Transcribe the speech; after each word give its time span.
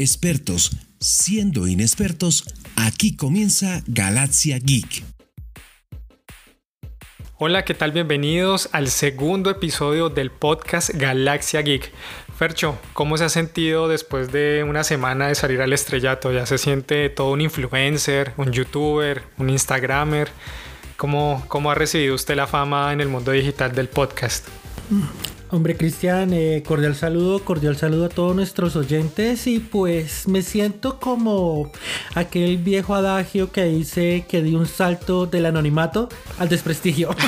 expertos 0.00 0.70
siendo 0.98 1.66
inexpertos, 1.66 2.44
aquí 2.76 3.16
comienza 3.16 3.82
Galaxia 3.86 4.58
Geek. 4.58 5.02
Hola, 7.38 7.64
¿qué 7.64 7.72
tal? 7.72 7.92
Bienvenidos 7.92 8.68
al 8.72 8.88
segundo 8.88 9.48
episodio 9.50 10.10
del 10.10 10.30
podcast 10.30 10.90
Galaxia 10.90 11.62
Geek. 11.62 11.90
Fercho, 12.36 12.78
¿cómo 12.92 13.16
se 13.16 13.24
ha 13.24 13.28
sentido 13.30 13.88
después 13.88 14.30
de 14.30 14.64
una 14.66 14.84
semana 14.84 15.28
de 15.28 15.34
salir 15.34 15.62
al 15.62 15.72
estrellato? 15.72 16.32
¿Ya 16.32 16.44
se 16.44 16.58
siente 16.58 17.08
todo 17.08 17.32
un 17.32 17.40
influencer, 17.40 18.32
un 18.36 18.52
youtuber, 18.52 19.22
un 19.38 19.48
instagramer? 19.48 20.30
¿Cómo, 20.98 21.44
cómo 21.48 21.70
ha 21.70 21.74
recibido 21.74 22.14
usted 22.14 22.36
la 22.36 22.46
fama 22.46 22.92
en 22.92 23.00
el 23.00 23.08
mundo 23.08 23.32
digital 23.32 23.74
del 23.74 23.88
podcast? 23.88 24.46
Hombre 25.52 25.76
Cristian, 25.76 26.32
eh, 26.32 26.62
cordial 26.64 26.94
saludo, 26.94 27.44
cordial 27.44 27.76
saludo 27.76 28.04
a 28.04 28.08
todos 28.08 28.36
nuestros 28.36 28.76
oyentes 28.76 29.48
y 29.48 29.58
pues 29.58 30.28
me 30.28 30.42
siento 30.42 31.00
como 31.00 31.72
aquel 32.14 32.58
viejo 32.58 32.94
adagio 32.94 33.50
que 33.50 33.64
dice 33.64 34.24
que 34.28 34.42
di 34.42 34.54
un 34.54 34.66
salto 34.66 35.26
del 35.26 35.46
anonimato 35.46 36.08
al 36.38 36.48
desprestigio. 36.48 37.10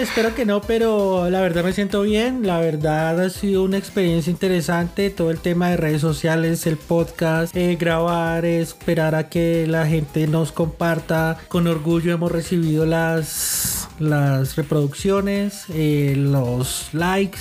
espero 0.00 0.34
que 0.34 0.44
no, 0.44 0.60
pero 0.60 1.28
la 1.30 1.40
verdad 1.40 1.64
me 1.64 1.72
siento 1.72 2.02
bien, 2.02 2.46
la 2.46 2.60
verdad 2.60 3.20
ha 3.20 3.30
sido 3.30 3.62
una 3.62 3.78
experiencia 3.78 4.30
interesante, 4.30 5.10
todo 5.10 5.30
el 5.30 5.38
tema 5.38 5.70
de 5.70 5.76
redes 5.76 6.00
sociales, 6.00 6.66
el 6.66 6.76
podcast, 6.76 7.54
eh, 7.56 7.76
grabar, 7.76 8.44
esperar 8.44 9.14
a 9.14 9.28
que 9.28 9.66
la 9.66 9.86
gente 9.86 10.26
nos 10.26 10.52
comparta, 10.52 11.38
con 11.48 11.66
orgullo 11.66 12.12
hemos 12.12 12.32
recibido 12.32 12.86
las 12.86 13.83
las 13.98 14.56
reproducciones, 14.56 15.64
eh, 15.70 16.14
los 16.16 16.88
likes, 16.92 17.40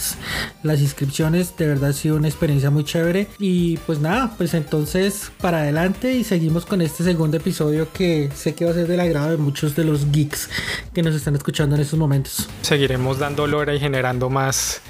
las 0.63 0.81
inscripciones. 0.81 1.55
De 1.57 1.67
verdad 1.67 1.91
ha 1.91 1.93
sido 1.93 2.15
una 2.15 2.27
experiencia 2.27 2.69
muy 2.69 2.83
chévere. 2.83 3.27
Y 3.39 3.77
pues 3.77 3.99
nada, 3.99 4.33
pues 4.37 4.53
entonces 4.53 5.31
para 5.41 5.59
adelante 5.59 6.13
y 6.13 6.23
seguimos 6.23 6.65
con 6.65 6.81
este 6.81 7.03
segundo 7.03 7.37
episodio 7.37 7.87
que 7.91 8.29
sé 8.35 8.55
que 8.55 8.65
va 8.65 8.71
a 8.71 8.73
ser 8.73 8.87
del 8.87 8.99
agrado 8.99 9.31
de 9.31 9.37
muchos 9.37 9.75
de 9.75 9.83
los 9.83 10.11
geeks 10.11 10.49
que 10.93 11.03
nos 11.03 11.15
están 11.15 11.35
escuchando 11.35 11.75
en 11.75 11.81
estos 11.81 11.99
momentos. 11.99 12.47
Seguiremos 12.61 13.19
dando 13.19 13.47
lora 13.47 13.73
y 13.73 13.79
generando 13.79 14.29
más, 14.29 14.81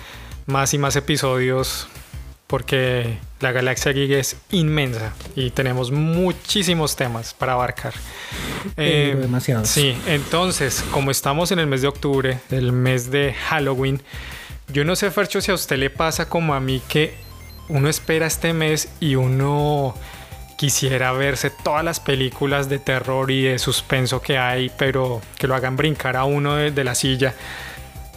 más 0.45 0.73
y 0.73 0.77
más 0.77 0.95
episodios 0.95 1.87
porque 2.53 3.17
la 3.39 3.51
galaxia 3.51 3.93
Geek 3.93 4.11
es 4.11 4.37
inmensa 4.51 5.11
y 5.35 5.49
tenemos 5.49 5.89
muchísimos 5.89 6.95
temas 6.95 7.33
para 7.33 7.53
abarcar. 7.53 7.95
Eh, 8.77 9.17
demasiados. 9.19 9.67
Sí, 9.67 9.97
entonces, 10.05 10.85
como 10.91 11.09
estamos 11.09 11.51
en 11.51 11.57
el 11.57 11.65
mes 11.65 11.81
de 11.81 11.87
octubre, 11.87 12.37
el 12.51 12.71
mes 12.71 13.09
de 13.09 13.33
Halloween, 13.33 14.03
yo 14.71 14.85
no 14.85 14.95
sé, 14.95 15.09
Fercho, 15.09 15.41
si 15.41 15.49
a 15.49 15.55
usted 15.55 15.77
le 15.77 15.89
pasa 15.89 16.29
como 16.29 16.53
a 16.53 16.59
mí 16.59 16.79
que 16.87 17.15
uno 17.69 17.89
espera 17.89 18.27
este 18.27 18.53
mes 18.53 18.87
y 18.99 19.15
uno 19.15 19.95
quisiera 20.55 21.11
verse 21.11 21.49
todas 21.49 21.83
las 21.83 21.99
películas 21.99 22.69
de 22.69 22.77
terror 22.77 23.31
y 23.31 23.45
de 23.45 23.57
suspenso 23.57 24.21
que 24.21 24.37
hay, 24.37 24.71
pero 24.77 25.23
que 25.39 25.47
lo 25.47 25.55
hagan 25.55 25.75
brincar 25.75 26.15
a 26.17 26.25
uno 26.25 26.57
de 26.57 26.83
la 26.83 26.93
silla 26.93 27.33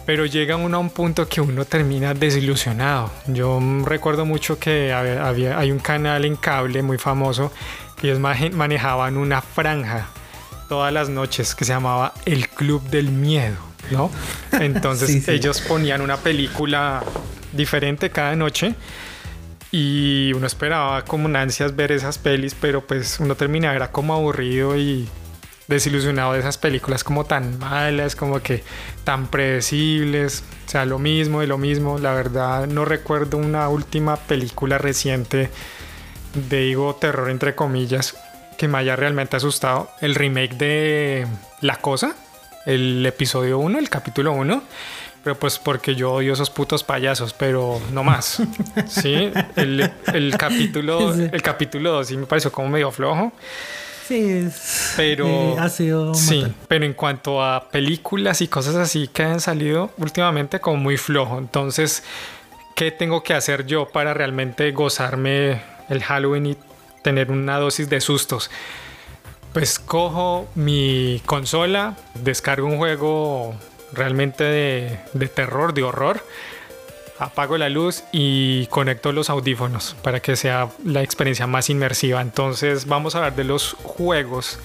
pero 0.07 0.25
llega 0.25 0.55
uno 0.55 0.77
a 0.77 0.79
un 0.79 0.89
punto 0.89 1.27
que 1.27 1.41
uno 1.41 1.65
termina 1.65 2.13
desilusionado. 2.13 3.11
Yo 3.27 3.59
recuerdo 3.83 4.25
mucho 4.25 4.57
que 4.57 4.93
había, 4.93 5.59
hay 5.59 5.69
un 5.69 5.79
canal 5.79 6.23
en 6.23 6.37
cable 6.37 6.81
muy 6.81 6.97
famoso 6.97 7.51
que 7.97 8.07
ellos 8.07 8.19
manejaban 8.19 9.17
una 9.17 9.41
franja 9.41 10.07
todas 10.69 10.93
las 10.93 11.09
noches 11.09 11.53
que 11.55 11.65
se 11.65 11.73
llamaba 11.73 12.13
El 12.25 12.47
Club 12.47 12.83
del 12.89 13.09
Miedo, 13.11 13.57
¿no? 13.91 14.09
Entonces 14.53 15.27
ellos 15.27 15.59
ponían 15.59 15.99
una 15.99 16.15
película 16.15 17.03
diferente 17.51 18.09
cada 18.09 18.33
noche 18.37 18.75
y 19.73 20.31
uno 20.33 20.47
esperaba 20.47 21.03
como 21.03 21.27
ansias 21.37 21.75
ver 21.75 21.91
esas 21.91 22.17
pelis, 22.17 22.55
pero 22.55 22.87
pues 22.87 23.19
uno 23.19 23.35
terminaba 23.35 23.75
era 23.75 23.91
como 23.91 24.13
aburrido 24.13 24.77
y 24.77 25.09
desilusionado 25.67 26.33
de 26.33 26.39
esas 26.39 26.57
películas 26.57 27.03
como 27.03 27.25
tan 27.25 27.59
malas, 27.59 28.15
como 28.15 28.41
que 28.41 28.63
tan 29.03 29.27
predecibles, 29.27 30.43
o 30.65 30.69
sea, 30.69 30.85
lo 30.85 30.99
mismo 30.99 31.43
y 31.43 31.47
lo 31.47 31.57
mismo. 31.57 31.99
La 31.99 32.13
verdad 32.13 32.67
no 32.67 32.85
recuerdo 32.85 33.37
una 33.37 33.67
última 33.69 34.15
película 34.15 34.77
reciente 34.77 35.49
de 36.33 36.59
digo 36.59 36.95
terror 36.95 37.29
entre 37.29 37.55
comillas 37.55 38.15
que 38.57 38.67
me 38.67 38.77
haya 38.79 38.95
realmente 38.95 39.37
asustado. 39.37 39.89
El 40.01 40.15
remake 40.15 40.55
de 40.55 41.27
La 41.61 41.77
Cosa, 41.77 42.15
el 42.65 43.05
episodio 43.05 43.59
1, 43.59 43.79
el 43.79 43.89
capítulo 43.89 44.33
1. 44.33 44.63
Pero 45.23 45.37
pues 45.37 45.59
porque 45.59 45.93
yo 45.93 46.13
odio 46.13 46.33
esos 46.33 46.49
putos 46.49 46.85
payasos, 46.85 47.33
pero 47.33 47.81
no 47.91 48.03
más. 48.03 48.41
Sí, 48.87 49.31
el, 49.57 49.91
el 50.13 50.37
capítulo, 50.37 51.13
el 51.13 51.41
capítulo 51.41 51.91
2 51.91 52.07
sí 52.07 52.17
me 52.17 52.25
pareció 52.25 52.51
como 52.51 52.69
medio 52.69 52.91
flojo. 52.91 53.33
Sí, 54.07 54.47
pero 54.95 55.27
eh, 55.27 56.13
sí, 56.13 56.45
pero 56.69 56.85
en 56.85 56.93
cuanto 56.93 57.43
a 57.43 57.67
películas 57.69 58.39
y 58.41 58.47
cosas 58.47 58.75
así 58.75 59.09
que 59.09 59.23
han 59.23 59.41
salido 59.41 59.91
últimamente 59.97 60.61
como 60.61 60.77
muy 60.77 60.95
flojo. 60.95 61.37
Entonces, 61.37 62.03
¿qué 62.73 62.91
tengo 62.91 63.21
que 63.21 63.33
hacer 63.33 63.65
yo 63.65 63.89
para 63.89 64.13
realmente 64.13 64.71
gozarme 64.71 65.61
el 65.89 66.01
Halloween 66.03 66.45
y 66.45 66.57
tener 67.03 67.31
una 67.31 67.57
dosis 67.57 67.89
de 67.89 67.99
sustos? 67.99 68.49
Pues 69.51 69.77
cojo 69.77 70.47
mi 70.55 71.21
consola, 71.25 71.97
descargo 72.13 72.67
un 72.67 72.77
juego 72.77 73.55
realmente 73.91 74.45
de, 74.45 74.99
de 75.11 75.27
terror, 75.27 75.73
de 75.73 75.83
horror 75.83 76.23
apago 77.19 77.57
la 77.57 77.69
luz 77.69 78.03
y 78.11 78.67
conecto 78.67 79.11
los 79.11 79.29
audífonos 79.29 79.95
para 80.01 80.19
que 80.19 80.35
sea 80.35 80.69
la 80.83 81.03
experiencia 81.03 81.47
más 81.47 81.69
inmersiva. 81.69 82.21
Entonces 82.21 82.85
vamos 82.85 83.15
a 83.15 83.19
hablar 83.19 83.35
de 83.35 83.43
los 83.43 83.73
juegos 83.83 84.59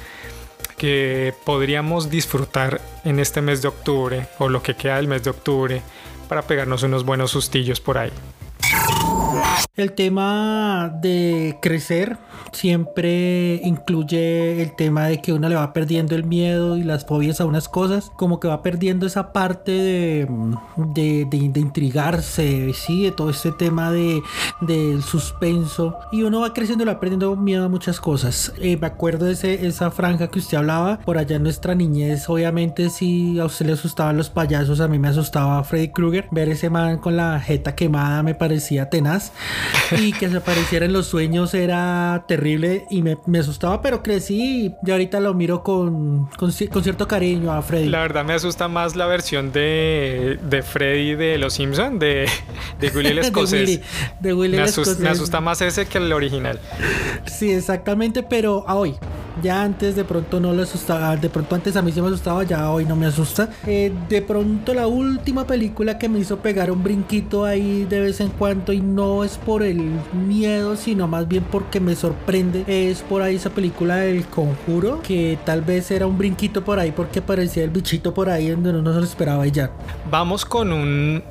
que 0.76 1.34
podríamos 1.44 2.10
disfrutar 2.10 2.80
en 3.04 3.20
este 3.20 3.40
mes 3.40 3.62
de 3.62 3.68
octubre 3.68 4.26
o 4.38 4.48
lo 4.48 4.62
que 4.62 4.74
queda 4.74 4.96
del 4.96 5.08
mes 5.08 5.22
de 5.22 5.30
octubre 5.30 5.82
para 6.28 6.42
pegarnos 6.42 6.82
unos 6.82 7.04
buenos 7.04 7.30
sustillos 7.30 7.80
por 7.80 7.98
ahí. 7.98 8.12
El 9.74 9.92
tema 9.92 10.92
de 11.00 11.56
crecer 11.62 12.18
siempre 12.52 13.54
incluye 13.64 14.60
el 14.62 14.76
tema 14.76 15.06
de 15.06 15.22
que 15.22 15.32
uno 15.32 15.48
le 15.48 15.54
va 15.54 15.72
perdiendo 15.72 16.14
el 16.14 16.24
miedo 16.24 16.76
y 16.76 16.82
las 16.82 17.06
fobias 17.06 17.40
a 17.40 17.46
unas 17.46 17.70
cosas, 17.70 18.10
como 18.16 18.38
que 18.38 18.48
va 18.48 18.62
perdiendo 18.62 19.06
esa 19.06 19.32
parte 19.32 19.72
de, 19.72 20.28
de, 20.76 21.26
de, 21.26 21.60
intrigarse, 21.60 22.72
¿sí? 22.74 23.04
de 23.04 23.12
todo 23.12 23.30
este 23.30 23.52
tema 23.52 23.90
de, 23.90 24.22
del 24.60 25.02
suspenso. 25.02 25.96
Y 26.12 26.22
uno 26.22 26.40
va 26.40 26.52
creciendo 26.52 26.84
y 26.84 26.88
va 26.88 27.00
perdiendo 27.00 27.34
miedo 27.36 27.64
a 27.64 27.68
muchas 27.68 27.98
cosas. 27.98 28.52
Eh, 28.58 28.76
me 28.76 28.88
acuerdo 28.88 29.24
de 29.24 29.32
ese, 29.32 29.66
esa 29.66 29.90
franja 29.90 30.28
que 30.28 30.38
usted 30.38 30.58
hablaba, 30.58 30.98
por 30.98 31.16
allá 31.16 31.36
en 31.36 31.44
nuestra 31.44 31.74
niñez, 31.74 32.28
obviamente 32.28 32.90
si 32.90 33.38
a 33.40 33.46
usted 33.46 33.66
le 33.66 33.72
asustaban 33.72 34.18
los 34.18 34.28
payasos, 34.28 34.80
a 34.80 34.88
mí 34.88 34.98
me 34.98 35.08
asustaba 35.08 35.64
Freddy 35.64 35.88
Krueger. 35.88 36.28
Ver 36.30 36.50
ese 36.50 36.68
man 36.68 36.98
con 36.98 37.16
la 37.16 37.40
jeta 37.40 37.74
quemada 37.74 38.22
me 38.22 38.34
parecía 38.34 38.90
tenaz 38.90 39.11
y 39.98 40.12
que 40.12 40.28
se 40.28 40.36
apareciera 40.36 40.86
en 40.86 40.92
los 40.92 41.06
sueños 41.06 41.54
era 41.54 42.24
terrible 42.28 42.86
y 42.90 43.02
me, 43.02 43.38
asustaba, 43.38 43.82
pero 43.82 44.02
crecí 44.02 44.74
y 44.84 44.90
ahorita 44.90 45.20
lo 45.20 45.34
miro 45.34 45.62
con, 45.62 46.26
con, 46.36 46.52
cierto 46.52 47.08
cariño 47.08 47.52
a 47.52 47.62
Freddy. 47.62 47.88
La 47.88 48.00
verdad 48.00 48.24
me 48.24 48.34
asusta 48.34 48.68
más 48.68 48.96
la 48.96 49.06
versión 49.06 49.52
de, 49.52 50.38
de 50.42 50.62
Freddy 50.62 51.14
de 51.14 51.38
Los 51.38 51.54
Simpsons, 51.54 51.98
de, 51.98 52.28
de 52.80 52.88
Willy 52.88 53.08
el 53.10 53.18
Escocés. 53.20 53.80
de 54.20 54.34
Willy, 54.34 54.56
me, 54.56 54.62
asusta, 54.62 55.02
me 55.02 55.08
asusta 55.08 55.40
más 55.40 55.60
ese 55.60 55.86
que 55.86 55.98
el 55.98 56.12
original. 56.12 56.58
Sí, 57.26 57.50
exactamente, 57.50 58.22
pero 58.22 58.64
a 58.68 58.74
hoy. 58.74 58.96
Ya 59.40 59.62
antes 59.62 59.96
de 59.96 60.04
pronto 60.04 60.40
no 60.40 60.52
le 60.52 60.62
asustaba, 60.62 61.16
de 61.16 61.30
pronto 61.30 61.54
antes 61.54 61.76
a 61.76 61.82
mí 61.82 61.92
sí 61.92 62.00
me 62.02 62.08
asustaba, 62.08 62.44
ya 62.44 62.70
hoy 62.70 62.84
no 62.84 62.96
me 62.96 63.06
asusta. 63.06 63.48
Eh, 63.66 63.92
de 64.08 64.22
pronto 64.22 64.74
la 64.74 64.86
última 64.86 65.46
película 65.46 65.98
que 65.98 66.08
me 66.08 66.18
hizo 66.18 66.38
pegar 66.38 66.70
un 66.70 66.82
brinquito 66.82 67.44
ahí 67.44 67.84
de 67.88 68.00
vez 68.00 68.20
en 68.20 68.28
cuando 68.28 68.72
y 68.72 68.80
no 68.80 69.24
es 69.24 69.38
por 69.38 69.62
el 69.62 69.80
miedo, 70.26 70.76
sino 70.76 71.08
más 71.08 71.26
bien 71.28 71.44
porque 71.50 71.80
me 71.80 71.96
sorprende. 71.96 72.64
Es 72.66 73.00
por 73.00 73.22
ahí 73.22 73.36
esa 73.36 73.50
película 73.50 73.96
del 73.96 74.26
conjuro, 74.26 75.00
que 75.02 75.38
tal 75.44 75.62
vez 75.62 75.90
era 75.90 76.06
un 76.06 76.18
brinquito 76.18 76.64
por 76.64 76.78
ahí 76.78 76.92
porque 76.92 77.22
parecía 77.22 77.64
el 77.64 77.70
bichito 77.70 78.12
por 78.12 78.28
ahí 78.28 78.50
donde 78.50 78.72
no 78.72 78.92
se 78.92 78.98
lo 78.98 79.04
esperaba 79.04 79.46
y 79.46 79.50
ya. 79.50 79.70
Vamos 80.10 80.44
con 80.44 80.72
un, 80.72 81.22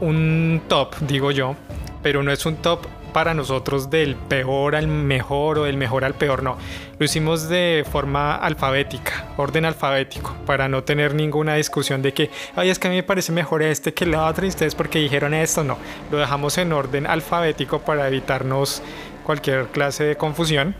un 0.00 0.60
top, 0.68 0.96
digo 1.06 1.30
yo, 1.30 1.54
pero 2.02 2.22
no 2.22 2.32
es 2.32 2.44
un 2.46 2.56
top 2.56 2.80
para 3.18 3.34
nosotros 3.34 3.90
del 3.90 4.14
peor 4.14 4.76
al 4.76 4.86
mejor 4.86 5.58
o 5.58 5.64
del 5.64 5.76
mejor 5.76 6.04
al 6.04 6.14
peor, 6.14 6.44
no. 6.44 6.56
Lo 7.00 7.04
hicimos 7.04 7.48
de 7.48 7.84
forma 7.90 8.36
alfabética, 8.36 9.26
orden 9.36 9.64
alfabético, 9.64 10.36
para 10.46 10.68
no 10.68 10.84
tener 10.84 11.16
ninguna 11.16 11.56
discusión 11.56 12.00
de 12.00 12.14
que, 12.14 12.30
ay, 12.54 12.70
es 12.70 12.78
que 12.78 12.86
a 12.86 12.90
mí 12.90 12.96
me 12.96 13.02
parece 13.02 13.32
mejor 13.32 13.64
este 13.64 13.92
que 13.92 14.04
el 14.04 14.14
otro 14.14 14.46
y 14.46 14.50
ustedes 14.50 14.76
porque 14.76 15.00
dijeron 15.00 15.34
esto, 15.34 15.64
no. 15.64 15.78
Lo 16.12 16.18
dejamos 16.18 16.58
en 16.58 16.72
orden 16.72 17.08
alfabético 17.08 17.80
para 17.80 18.06
evitarnos 18.06 18.82
cualquier 19.24 19.66
clase 19.66 20.04
de 20.04 20.14
confusión. 20.14 20.76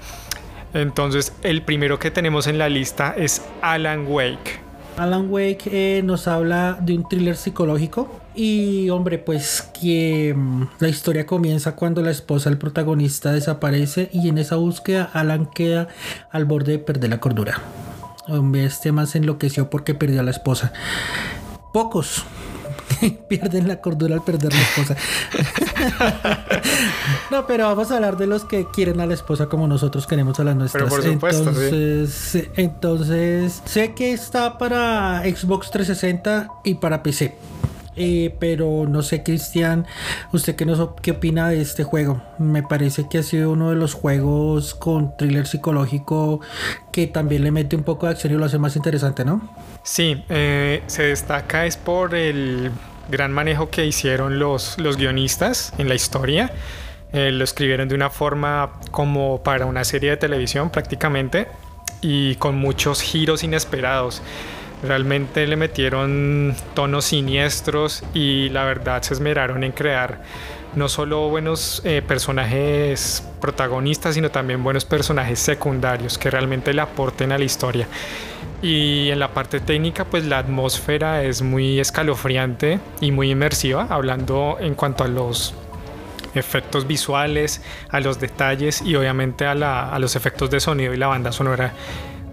Entonces, 0.75 1.33
el 1.43 1.63
primero 1.63 1.99
que 1.99 2.13
tenemos 2.13 2.47
en 2.47 2.57
la 2.57 2.69
lista 2.69 3.17
es 3.19 3.45
Alan 3.63 4.05
Wake. 4.07 4.68
Alan 4.99 5.31
Wake 5.31 5.71
eh, 5.71 6.03
nos 6.03 6.27
habla 6.27 6.77
de 6.81 6.97
un 6.97 7.09
thriller 7.09 7.37
psicológico 7.37 8.21
y 8.35 8.91
hombre 8.91 9.19
pues 9.19 9.71
que 9.81 10.35
mm, 10.37 10.63
la 10.81 10.89
historia 10.89 11.25
comienza 11.25 11.77
cuando 11.77 12.03
la 12.03 12.11
esposa 12.11 12.51
del 12.51 12.59
protagonista 12.59 13.33
desaparece 13.33 14.11
y 14.13 14.29
en 14.29 14.39
esa 14.39 14.57
búsqueda 14.57 15.09
Alan 15.13 15.47
queda 15.47 15.87
al 16.33 16.47
borde 16.47 16.73
de 16.73 16.79
perder 16.81 17.11
la 17.11 17.21
cordura. 17.21 17.61
Hombre, 18.27 18.65
este 18.65 18.91
más 18.91 19.15
enloqueció 19.15 19.71
porque 19.71 19.95
perdió 19.95 20.21
a 20.21 20.25
la 20.25 20.33
esposa. 20.33 20.73
Pocos 21.73 22.25
pierden 23.29 23.69
la 23.69 23.81
cordura 23.81 24.15
al 24.15 24.23
perder 24.23 24.53
la 24.53 24.61
esposa. 24.61 24.97
no, 27.31 27.47
pero 27.47 27.67
vamos 27.67 27.91
a 27.91 27.97
hablar 27.97 28.17
de 28.17 28.27
los 28.27 28.45
que 28.45 28.67
quieren 28.73 29.01
a 29.01 29.07
la 29.07 29.15
esposa 29.15 29.47
como 29.47 29.67
nosotros 29.67 30.07
queremos 30.07 30.39
a 30.41 30.45
las 30.45 30.57
nuestras. 30.57 30.85
Pero 30.85 30.97
por 30.97 31.03
supuesto, 31.03 31.49
entonces, 31.49 32.49
entonces, 32.57 33.63
sé 33.65 33.95
que 33.95 34.13
está 34.13 34.59
para 34.59 35.23
Xbox 35.23 35.71
360 35.71 36.49
y 36.65 36.75
para 36.75 37.03
PC. 37.03 37.58
Eh, 38.01 38.35
pero 38.39 38.87
no 38.89 39.03
sé, 39.03 39.25
Cristian, 39.25 39.85
¿usted 40.33 40.55
qué, 40.55 40.65
nos, 40.65 40.91
qué 41.03 41.11
opina 41.11 41.49
de 41.49 41.61
este 41.61 41.83
juego? 41.83 42.23
Me 42.39 42.63
parece 42.63 43.09
que 43.09 43.19
ha 43.19 43.23
sido 43.25 43.51
uno 43.51 43.71
de 43.71 43.77
los 43.77 43.95
juegos 43.95 44.75
con 44.75 45.17
thriller 45.17 45.49
psicológico 45.49 46.41
que 46.93 47.09
también 47.09 47.43
le 47.43 47.51
mete 47.51 47.75
un 47.75 47.83
poco 47.83 48.07
de 48.07 48.13
acción 48.13 48.33
y 48.33 48.37
lo 48.37 48.45
hace 48.45 48.59
más 48.59 48.77
interesante, 48.77 49.25
¿no? 49.25 49.43
Sí, 49.83 50.23
eh, 50.29 50.83
se 50.87 51.03
destaca 51.03 51.67
es 51.67 51.77
por 51.77 52.15
el 52.15 52.71
gran 53.11 53.33
manejo 53.33 53.69
que 53.69 53.85
hicieron 53.85 54.39
los, 54.39 54.79
los 54.79 54.97
guionistas 54.97 55.73
en 55.79 55.89
la 55.89 55.97
historia. 55.97 56.53
Eh, 57.13 57.33
lo 57.33 57.43
escribieron 57.43 57.89
de 57.89 57.95
una 57.97 58.11
forma 58.11 58.75
como 58.91 59.43
para 59.43 59.67
una 59.67 59.83
serie 59.83 60.11
de 60.11 60.19
televisión 60.19 60.71
prácticamente 60.71 61.49
y 62.01 62.37
con 62.37 62.57
muchos 62.57 63.01
giros 63.01 63.43
inesperados. 63.43 64.23
Realmente 64.83 65.47
le 65.47 65.57
metieron 65.57 66.55
tonos 66.75 67.07
siniestros 67.07 68.05
y 68.15 68.49
la 68.51 68.65
verdad 68.65 69.03
se 69.03 69.15
esmeraron 69.15 69.65
en 69.65 69.73
crear 69.73 70.23
no 70.77 70.89
solo 70.89 71.29
buenos 71.29 71.83
eh, 71.85 72.03
personajes 72.07 73.27
protagonistas, 73.41 74.15
sino 74.15 74.31
también 74.31 74.63
buenos 74.63 74.85
personajes 74.85 75.41
secundarios 75.41 76.19
que 76.19 76.31
realmente 76.31 76.73
le 76.73 76.81
aporten 76.81 77.33
a 77.33 77.39
la 77.39 77.45
historia. 77.45 77.89
Y 78.63 79.11
en 79.11 79.19
la 79.19 79.33
parte 79.35 79.61
técnica, 79.61 80.05
pues 80.05 80.25
la 80.25 80.39
atmósfera 80.39 81.25
es 81.25 81.43
muy 81.43 81.81
escalofriante 81.81 82.81
y 83.01 83.13
muy 83.13 83.31
inmersiva, 83.31 83.87
hablando 83.89 84.59
en 84.61 84.75
cuanto 84.75 85.05
a 85.05 85.09
los 85.09 85.55
efectos 86.35 86.87
visuales, 86.87 87.63
a 87.89 88.01
los 88.01 88.21
detalles 88.21 88.83
y 88.83 88.95
obviamente 88.97 89.47
a, 89.47 89.53
a 89.91 89.99
los 89.99 90.17
efectos 90.17 90.51
de 90.51 90.61
sonido 90.61 90.93
y 90.93 90.97
la 90.97 91.07
banda 91.07 91.33
sonora 91.33 91.73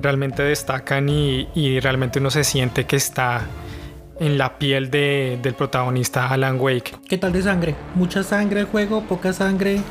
realmente 0.02 0.44
destacan 0.44 1.10
y, 1.10 1.80
realmente 1.80 2.20
uno 2.20 2.32
se 2.32 2.44
siente 2.44 2.86
que 2.86 2.96
está 2.96 3.42
en 4.20 4.38
la 4.38 4.58
piel 4.58 4.90
del 4.90 5.54
protagonista 5.56 6.30
Alan 6.30 6.60
Wake. 6.60 6.96
¿Qué 7.08 7.18
tal 7.18 7.34
de 7.34 7.42
sangre? 7.42 7.76
¿Mucha 7.96 8.24
sangre 8.24 8.62
el 8.62 8.66
juego? 8.66 9.02
¿Poca 9.04 9.34
sangre? 9.34 9.82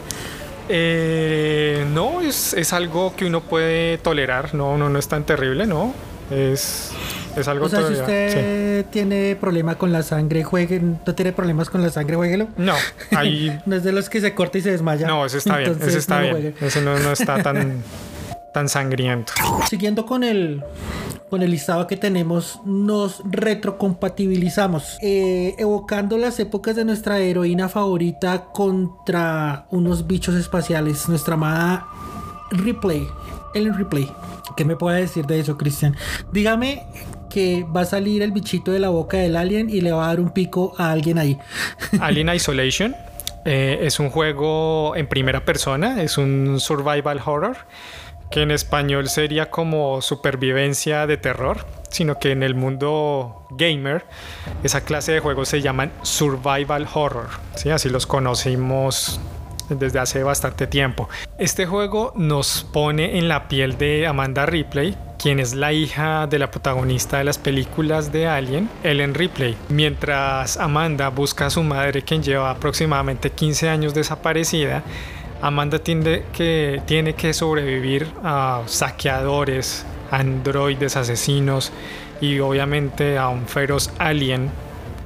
Eh, 0.68 1.84
no, 1.92 2.22
es, 2.22 2.72
algo 2.72 3.14
que 3.16 3.26
uno 3.26 3.42
puede 3.42 3.98
tolerar, 3.98 4.54
no, 4.54 4.78
no, 4.78 4.88
no 4.88 4.98
es 4.98 5.08
tan 5.08 5.24
terrible, 5.24 5.66
¿no? 5.66 5.92
Es, 6.30 6.90
es 7.36 7.48
algo 7.48 7.66
O 7.66 7.68
sea, 7.68 7.86
si 7.86 7.92
usted 7.92 8.86
tiene 8.86 9.36
problema 9.38 9.76
con 9.76 9.92
la 9.92 10.02
sangre, 10.02 10.42
juegue, 10.42 10.80
no 10.80 11.14
tiene 11.14 11.32
problemas 11.32 11.68
con 11.68 11.82
la 11.82 11.90
sangre, 11.90 12.16
jueguelo. 12.16 12.48
No, 12.56 12.74
ahí... 13.14 13.60
no 13.66 13.76
es 13.76 13.84
de 13.84 13.92
los 13.92 14.08
que 14.08 14.22
se 14.22 14.34
corta 14.34 14.56
y 14.56 14.62
se 14.62 14.70
desmaya. 14.70 15.06
No, 15.06 15.26
eso 15.26 15.36
está 15.36 15.58
bien, 15.58 15.76
eso 15.86 15.98
está 15.98 16.20
bien. 16.20 16.54
Eso 16.60 16.80
no, 16.80 16.98
no 16.98 17.12
está 17.12 17.42
tan... 17.42 17.82
tan 18.54 18.68
sangriento. 18.68 19.32
Siguiendo 19.68 20.06
con 20.06 20.22
el, 20.22 20.62
con 21.28 21.42
el 21.42 21.50
listado 21.50 21.86
que 21.88 21.96
tenemos, 21.96 22.60
nos 22.64 23.20
retrocompatibilizamos, 23.24 24.96
eh, 25.02 25.56
evocando 25.58 26.16
las 26.16 26.38
épocas 26.38 26.76
de 26.76 26.84
nuestra 26.84 27.18
heroína 27.18 27.68
favorita 27.68 28.44
contra 28.52 29.66
unos 29.70 30.06
bichos 30.06 30.36
espaciales, 30.36 31.08
nuestra 31.08 31.34
amada 31.34 31.88
Replay, 32.52 33.06
el 33.54 33.74
Replay. 33.74 34.10
¿Qué 34.56 34.64
me 34.64 34.76
puede 34.76 35.00
decir 35.00 35.26
de 35.26 35.40
eso, 35.40 35.58
Cristian? 35.58 35.96
Dígame 36.32 36.86
que 37.30 37.64
va 37.64 37.80
a 37.80 37.84
salir 37.84 38.22
el 38.22 38.30
bichito 38.30 38.70
de 38.70 38.78
la 38.78 38.90
boca 38.90 39.16
del 39.16 39.34
alien 39.34 39.68
y 39.68 39.80
le 39.80 39.90
va 39.90 40.04
a 40.04 40.08
dar 40.08 40.20
un 40.20 40.30
pico 40.30 40.74
a 40.78 40.92
alguien 40.92 41.18
ahí. 41.18 41.36
Alien 42.00 42.28
Isolation. 42.28 42.94
Eh, 43.46 43.80
es 43.82 44.00
un 44.00 44.08
juego 44.08 44.96
en 44.96 45.06
primera 45.06 45.44
persona, 45.44 46.02
es 46.02 46.16
un 46.16 46.60
survival 46.60 47.20
horror 47.26 47.58
que 48.34 48.42
en 48.42 48.50
español 48.50 49.08
sería 49.08 49.48
como 49.48 50.02
supervivencia 50.02 51.06
de 51.06 51.16
terror, 51.16 51.64
sino 51.88 52.18
que 52.18 52.32
en 52.32 52.42
el 52.42 52.56
mundo 52.56 53.46
gamer 53.50 54.06
esa 54.64 54.80
clase 54.80 55.12
de 55.12 55.20
juegos 55.20 55.48
se 55.48 55.62
llaman 55.62 55.92
survival 56.02 56.88
horror, 56.92 57.28
¿sí? 57.54 57.70
así 57.70 57.88
los 57.88 58.08
conocimos 58.08 59.20
desde 59.68 60.00
hace 60.00 60.24
bastante 60.24 60.66
tiempo. 60.66 61.08
Este 61.38 61.64
juego 61.64 62.12
nos 62.16 62.66
pone 62.72 63.18
en 63.18 63.28
la 63.28 63.46
piel 63.46 63.78
de 63.78 64.08
Amanda 64.08 64.46
Ripley, 64.46 64.96
quien 65.16 65.38
es 65.38 65.54
la 65.54 65.72
hija 65.72 66.26
de 66.26 66.40
la 66.40 66.50
protagonista 66.50 67.18
de 67.18 67.24
las 67.24 67.38
películas 67.38 68.10
de 68.10 68.26
Alien, 68.26 68.68
Ellen 68.82 69.14
Ripley. 69.14 69.56
Mientras 69.68 70.56
Amanda 70.56 71.08
busca 71.10 71.46
a 71.46 71.50
su 71.50 71.62
madre, 71.62 72.02
quien 72.02 72.24
lleva 72.24 72.50
aproximadamente 72.50 73.30
15 73.30 73.68
años 73.68 73.94
desaparecida, 73.94 74.82
Amanda 75.44 75.78
tiene 75.78 76.22
que, 76.32 76.80
tiene 76.86 77.12
que 77.12 77.34
sobrevivir 77.34 78.10
a 78.22 78.62
saqueadores, 78.64 79.84
androides, 80.10 80.96
asesinos 80.96 81.70
y 82.18 82.38
obviamente 82.38 83.18
a 83.18 83.28
un 83.28 83.46
feroz 83.46 83.92
alien 83.98 84.50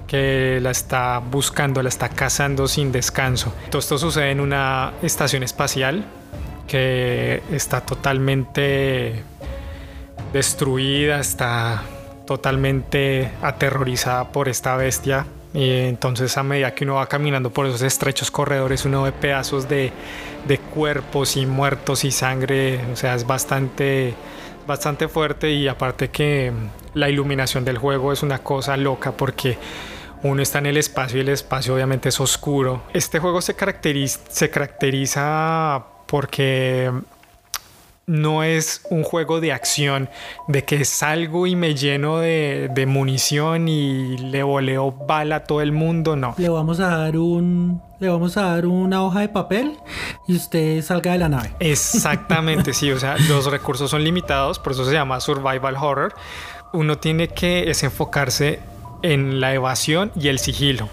que 0.07 0.61
la 0.63 0.71
está 0.71 1.19
buscando, 1.19 1.83
la 1.83 1.89
está 1.89 2.11
cazando 2.11 2.69
sin 2.69 2.93
descanso. 2.93 3.53
Todo 3.69 3.81
esto 3.81 3.99
sucede 3.99 4.31
en 4.31 4.39
una 4.39 4.93
estación 5.03 5.43
espacial 5.43 6.05
que 6.69 7.43
está 7.51 7.81
totalmente 7.81 9.25
destruida, 10.33 11.19
está 11.19 11.83
totalmente 12.29 13.33
aterrorizada 13.43 14.31
por 14.31 14.49
esta 14.49 14.77
bestia 14.77 15.27
y 15.55 15.71
entonces 15.71 16.37
a 16.37 16.43
medida 16.43 16.75
que 16.75 16.85
uno 16.85 16.97
va 16.97 17.07
caminando 17.07 17.51
por 17.51 17.67
esos 17.67 17.83
estrechos 17.83 18.31
corredores, 18.31 18.85
uno 18.85 19.03
ve 19.03 19.13
pedazos 19.13 19.69
de, 19.69 19.93
de 20.47 20.59
cuerpos 20.59 21.37
y 21.37 21.47
muertos 21.47 22.05
y 22.05 22.11
sangre. 22.11 22.81
O 22.93 22.97
sea, 22.97 23.15
es 23.15 23.27
bastante, 23.27 24.15
bastante 24.67 25.09
fuerte 25.09 25.51
y 25.51 25.69
aparte 25.69 26.11
que 26.11 26.53
la 26.95 27.09
iluminación 27.09 27.65
del 27.65 27.79
juego 27.79 28.13
es 28.13 28.23
una 28.23 28.41
cosa 28.41 28.77
loca 28.77 29.13
porque 29.13 29.57
uno 30.23 30.43
está 30.43 30.59
en 30.59 30.67
el 30.67 30.77
espacio 30.77 31.19
y 31.19 31.21
el 31.23 31.29
espacio 31.31 31.75
obviamente 31.75 32.11
es 32.11 32.21
oscuro. 32.21 32.83
Este 32.93 33.19
juego 33.19 33.41
se 33.41 33.55
caracteriza, 33.55 34.21
se 34.29 34.51
caracteriza 34.51 35.85
porque 36.07 36.91
no 38.09 38.43
es 38.43 38.81
un 38.89 39.05
juego 39.05 39.41
de 39.41 39.53
acción, 39.53 40.09
de 40.49 40.65
que 40.65 40.85
salgo 40.85 41.47
y 41.47 41.55
me 41.55 41.75
lleno 41.75 42.19
de, 42.19 42.85
munición 42.89 43.69
y 43.69 44.17
le 44.17 44.43
voleo 44.43 44.91
bala 44.91 45.37
a 45.37 45.45
todo 45.45 45.61
el 45.61 45.73
mundo, 45.73 46.17
no. 46.17 46.35
Le 46.39 46.49
vamos 46.49 46.81
a 46.81 46.89
dar 46.89 47.17
un. 47.19 47.83
Le 48.01 48.09
vamos 48.09 48.37
a 48.37 48.43
dar 48.43 48.65
una 48.67 49.05
hoja 49.05 49.21
de 49.21 49.29
papel 49.29 49.77
y 50.27 50.37
usted 50.37 50.83
salga 50.83 51.13
de 51.13 51.19
la 51.19 51.29
nave. 51.29 51.53
Exactamente, 51.61 52.73
sí. 52.73 52.91
O 52.93 52.99
sea, 52.99 53.17
los 53.29 53.47
recursos 53.47 53.91
son 53.91 54.03
limitados, 54.03 54.59
por 54.59 54.73
eso 54.73 54.85
se 54.85 54.93
llama 54.93 55.21
survival 55.21 55.77
horror. 55.77 56.15
Uno 56.73 56.97
tiene 56.99 57.29
que 57.29 57.71
enfocarse 57.83 58.61
en 59.03 59.41
la 59.41 59.53
evasión 59.53 60.13
y 60.17 60.29
el 60.29 60.39
sigilo. 60.39 60.89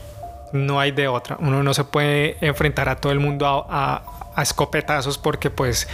No 0.52 0.80
hay 0.80 0.92
de 0.92 1.08
otra. 1.08 1.38
Uno 1.40 1.64
no 1.64 1.74
se 1.74 1.86
puede 1.86 2.38
enfrentar 2.42 2.90
a 2.90 2.98
todo 2.98 3.12
el 3.12 3.20
mundo 3.20 3.46
a, 3.48 4.04
a 4.36 4.42
escopetazos 4.42 5.18
porque 5.18 5.50
pues 5.50 5.88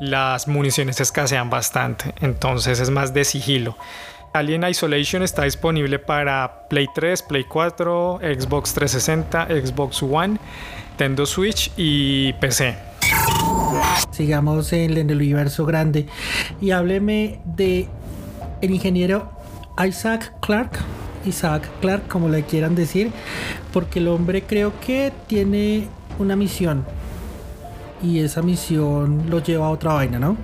las 0.00 0.48
municiones 0.48 1.00
escasean 1.00 1.50
bastante, 1.50 2.14
entonces 2.20 2.80
es 2.80 2.90
más 2.90 3.14
de 3.14 3.24
sigilo. 3.24 3.76
Alien 4.32 4.64
Isolation 4.64 5.22
está 5.22 5.44
disponible 5.44 5.98
para 5.98 6.66
Play 6.68 6.86
3, 6.94 7.22
Play 7.22 7.44
4, 7.44 8.20
Xbox 8.22 8.72
360, 8.72 9.46
Xbox 9.48 10.02
One, 10.02 10.38
Nintendo 11.02 11.26
Switch 11.26 11.70
y 11.76 12.32
PC. 12.34 12.76
Sigamos 14.10 14.72
en, 14.72 14.96
el 14.96 15.16
universo 15.16 15.66
grande 15.66 16.06
y 16.60 16.70
hábleme 16.70 17.40
de 17.44 17.88
el 18.60 18.70
ingeniero 18.70 19.32
Isaac 19.84 20.32
Clark, 20.40 20.78
Isaac 21.26 21.68
Clark 21.80 22.08
como 22.08 22.28
le 22.28 22.44
quieran 22.44 22.74
decir, 22.74 23.10
porque 23.72 23.98
el 23.98 24.08
hombre 24.08 24.42
creo 24.42 24.72
que 24.80 25.12
tiene 25.26 25.88
una 26.18 26.36
misión 26.36 26.86
y 28.02 28.20
esa 28.20 28.42
misión 28.42 29.24
lo 29.28 29.42
lleva 29.42 29.66
a 29.66 29.70
otra 29.70 29.94
vaina, 29.94 30.18
¿no? 30.18 30.36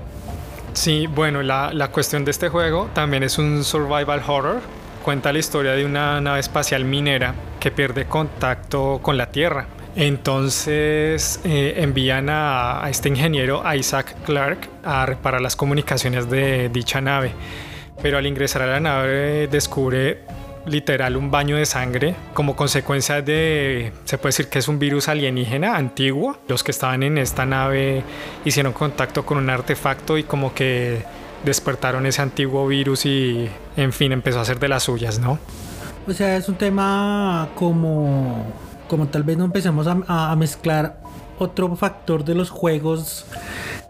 Sí, 0.73 1.07
bueno, 1.07 1.43
la, 1.43 1.73
la 1.73 1.91
cuestión 1.91 2.25
de 2.25 2.31
este 2.31 2.49
juego 2.49 2.89
también 2.95 3.23
es 3.23 3.39
un 3.39 3.65
survival 3.65 4.23
horror. 4.27 4.61
Cuenta 5.05 5.33
la 5.33 5.39
historia 5.39 5.73
de 5.73 5.85
una 5.85 6.21
nave 6.21 6.41
espacial 6.41 6.85
minera 6.85 7.35
que 7.59 7.71
pierde 7.71 8.07
contacto 8.07 9.01
con 9.03 9.17
la 9.17 9.31
Tierra. 9.31 9.67
Entonces 9.97 11.41
eh, 11.45 11.75
envían 11.79 12.29
a, 12.31 12.87
este 12.89 13.09
ingeniero 13.09 13.63
Isaac 13.75 14.15
Clark 14.25 14.69
a 14.85 15.05
reparar 15.07 15.41
las 15.41 15.57
comunicaciones 15.57 16.31
de 16.31 16.69
dicha 16.69 17.01
nave. 17.01 17.33
pero 18.01 18.17
al 18.19 18.27
ingresar 18.27 18.63
a 18.63 18.67
la 18.67 18.79
nave 18.79 19.49
descubre 19.49 20.23
literal 20.69 21.17
un 21.17 21.31
baño 21.31 21.57
de 21.57 21.67
sangre 21.67 22.15
como 22.35 22.57
consecuencia 22.57 23.23
de, 23.23 23.93
se 24.05 24.19
puede 24.19 24.31
decir 24.31 24.49
que 24.49 24.59
es 24.59 24.69
un 24.69 24.79
virus 24.79 25.09
alienígena 25.09 25.77
antiguo. 25.77 26.39
Los 26.49 26.63
que 26.63 26.71
estaban 26.71 27.03
en 27.03 27.19
esta 27.19 27.47
nave 27.47 28.03
hicieron 28.45 28.73
contacto 28.73 29.27
con 29.27 29.39
un 29.39 29.51
artefacto 29.51 30.19
y 30.19 30.25
como 30.25 30.55
que 30.55 31.05
despertaron 31.45 32.07
ese 32.07 32.23
antiguo 32.23 32.67
virus 32.67 33.07
y 33.07 33.49
en 33.77 33.93
fin 33.93 34.13
empezó 34.13 34.39
a 34.39 34.43
hacer 34.43 34.59
de 34.59 34.69
las 34.69 34.83
suyas, 34.85 35.19
¿no? 35.19 35.39
O 36.07 36.13
sea, 36.13 36.37
es 36.37 36.49
un 36.49 36.57
tema 36.57 37.49
como, 37.55 38.47
como 38.89 39.09
tal 39.09 39.23
vez 39.23 39.37
no 39.37 39.45
empecemos 39.45 39.87
a, 39.87 40.31
a 40.31 40.37
mezclar 40.37 41.01
otro 41.39 41.75
factor 41.77 42.25
de 42.25 42.35
los 42.35 42.51
juegos 42.51 43.27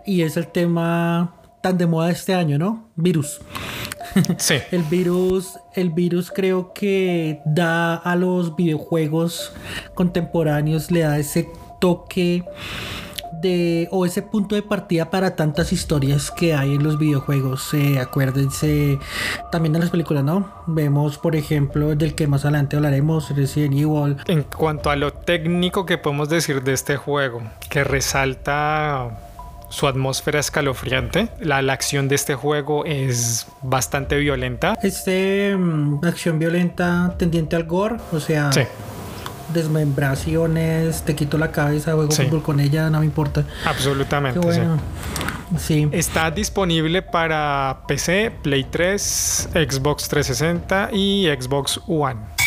y 0.05 0.23
es 0.23 0.37
el 0.37 0.49
tema 0.49 1.35
tan 1.63 1.79
de 1.79 1.87
moda 1.87 2.11
este 2.11 2.35
año, 2.35 2.59
¿no? 2.59 2.89
Virus. 2.97 3.41
Sí. 4.39 4.57
el 4.71 4.83
virus, 4.85 5.59
el 5.75 5.91
virus 5.91 6.31
creo 6.31 6.73
que 6.73 7.41
da 7.45 7.95
a 7.95 8.17
los 8.17 8.57
videojuegos 8.57 9.53
contemporáneos, 9.95 10.91
le 10.91 11.01
da 11.01 11.19
ese 11.19 11.49
toque 11.81 12.45
de 13.41 13.89
o 13.91 14.05
ese 14.07 14.23
punto 14.23 14.55
de 14.55 14.63
partida 14.63 15.11
para 15.11 15.37
tantas 15.37 15.73
historias 15.73 16.31
que 16.31 16.55
hay 16.55 16.75
en 16.75 16.83
los 16.83 16.99
videojuegos. 16.99 17.73
Eh, 17.75 17.99
acuérdense 17.99 18.99
también 19.53 19.73
de 19.73 19.79
las 19.79 19.91
películas, 19.91 20.25
¿no? 20.25 20.51
Vemos, 20.67 21.19
por 21.19 21.37
ejemplo, 21.37 21.95
del 21.95 22.15
que 22.15 22.27
más 22.27 22.45
adelante 22.45 22.77
hablaremos, 22.77 23.35
Resident 23.35 23.75
Evil. 23.75 24.17
En 24.27 24.43
cuanto 24.43 24.91
a 24.91 24.97
lo 24.97 25.13
técnico 25.13 25.87
que 25.87 25.99
podemos 25.99 26.29
decir 26.29 26.63
de 26.63 26.73
este 26.73 26.97
juego, 26.97 27.43
que 27.69 27.85
resalta 27.85 29.11
su 29.69 29.87
atmósfera 29.87 30.41
escalofriante. 30.41 31.29
La, 31.41 31.59
acción 31.73 32.09
de 32.09 32.15
este 32.15 32.35
juego 32.35 32.85
es 32.85 33.47
bastante 33.63 34.17
violenta. 34.17 34.75
Este 34.83 35.55
mm, 35.57 36.05
acción 36.05 36.39
violenta 36.39 37.15
tendiente 37.19 37.57
al 37.57 37.65
gore, 37.65 37.97
o 38.13 38.21
sea, 38.21 38.51
desmembraciones, 39.53 41.03
te 41.03 41.15
quito 41.15 41.39
la 41.39 41.51
cabeza, 41.51 41.93
juego 41.93 42.11
fútbol 42.11 42.43
con 42.43 42.61
ella, 42.61 42.91
no 42.91 43.01
me 43.01 43.07
importa. 43.07 43.45
Absolutamente. 43.65 44.41
sí. 45.59 45.89
Está 45.93 46.31
disponible 46.31 47.03
para 47.03 47.83
PC, 47.87 48.33
Play 48.43 48.65
3, 48.65 49.51
Xbox 49.53 50.09
360 50.09 50.91
y 50.93 51.27
Xbox 51.39 51.81
One. 51.87 52.38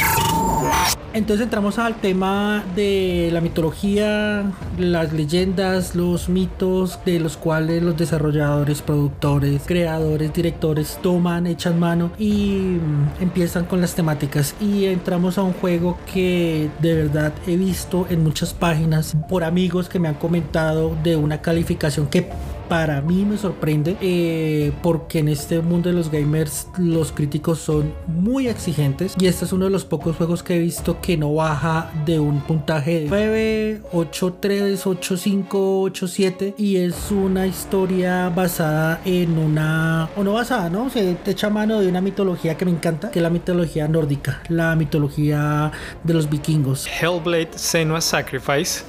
Entonces 1.13 1.43
entramos 1.43 1.77
al 1.77 1.96
tema 1.96 2.63
de 2.74 3.29
la 3.34 3.41
mitología, 3.41 4.50
las 4.77 5.12
leyendas, 5.12 5.93
los 5.93 6.29
mitos 6.29 7.00
de 7.05 7.20
los 7.20 7.36
cuales 7.36 7.84
los 7.84 7.98
desarrolladores, 7.98 8.81
productores, 8.81 9.63
creadores, 9.65 10.34
directores 10.34 10.98
toman, 11.01 11.48
echan 11.48 11.77
mano 11.79 12.12
y 12.17 12.77
mm, 12.79 13.22
empiezan 13.24 13.65
con 13.65 13.81
las 13.81 13.93
temáticas. 13.93 14.55
Y 14.62 14.86
entramos 14.86 15.38
a 15.38 15.43
un 15.43 15.51
juego 15.51 15.98
que 16.13 16.70
de 16.79 16.96
verdad 16.96 17.34
he 17.46 17.58
visto 17.58 18.08
en 18.10 18.24
muchas 18.24 18.53
páginas 18.53 19.13
por 19.27 19.43
amigos 19.43 19.89
que 19.89 20.00
me 20.00 20.08
han 20.08 20.15
comentado 20.15 20.96
de 21.03 21.17
una 21.17 21.41
calificación 21.41 22.08
que 22.08 22.29
para 22.71 23.01
mí 23.01 23.25
me 23.25 23.37
sorprende 23.37 23.97
eh, 23.99 24.71
porque 24.81 25.19
en 25.19 25.27
este 25.27 25.59
mundo 25.59 25.89
de 25.89 25.95
los 25.95 26.09
gamers 26.09 26.69
los 26.77 27.11
críticos 27.11 27.59
son 27.59 27.93
muy 28.07 28.47
exigentes 28.47 29.13
y 29.19 29.27
este 29.27 29.43
es 29.43 29.51
uno 29.51 29.65
de 29.65 29.71
los 29.71 29.83
pocos 29.83 30.15
juegos 30.15 30.41
que 30.41 30.55
he 30.55 30.59
visto 30.59 31.01
que 31.01 31.17
no 31.17 31.33
baja 31.33 31.91
de 32.05 32.21
un 32.21 32.39
puntaje 32.39 33.01
de 33.01 33.07
9, 33.09 33.81
8, 33.91 34.37
3, 34.39 34.87
8, 34.87 35.17
5, 35.17 35.81
8, 35.81 36.07
7 36.07 36.55
y 36.57 36.77
es 36.77 37.11
una 37.11 37.45
historia 37.45 38.29
basada 38.29 39.01
en 39.03 39.37
una, 39.37 40.07
o 40.15 40.23
no 40.23 40.31
basada, 40.31 40.69
¿no? 40.69 40.89
Se 40.89 41.17
echa 41.25 41.49
mano 41.49 41.81
de 41.81 41.89
una 41.89 41.99
mitología 41.99 42.55
que 42.55 42.63
me 42.63 42.71
encanta, 42.71 43.11
que 43.11 43.19
es 43.19 43.23
la 43.23 43.29
mitología 43.29 43.89
nórdica, 43.89 44.43
la 44.47 44.77
mitología 44.77 45.73
de 46.05 46.13
los 46.13 46.29
vikingos. 46.29 46.87
Hellblade 47.01 47.49
Senua 47.57 47.99
Sacrifice 47.99 48.85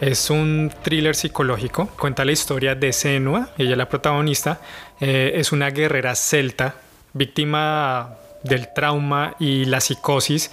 es 0.00 0.30
un 0.30 0.72
thriller 0.82 1.14
psicológico, 1.14 1.88
cuenta 1.98 2.24
la 2.24 2.32
historia 2.32 2.74
de 2.74 2.92
Senua, 2.92 3.50
ella 3.58 3.72
es 3.72 3.76
la 3.76 3.88
protagonista, 3.88 4.60
eh, 4.98 5.32
es 5.34 5.52
una 5.52 5.70
guerrera 5.70 6.14
celta, 6.14 6.74
víctima 7.12 8.14
del 8.42 8.72
trauma 8.72 9.34
y 9.38 9.66
la 9.66 9.80
psicosis 9.80 10.50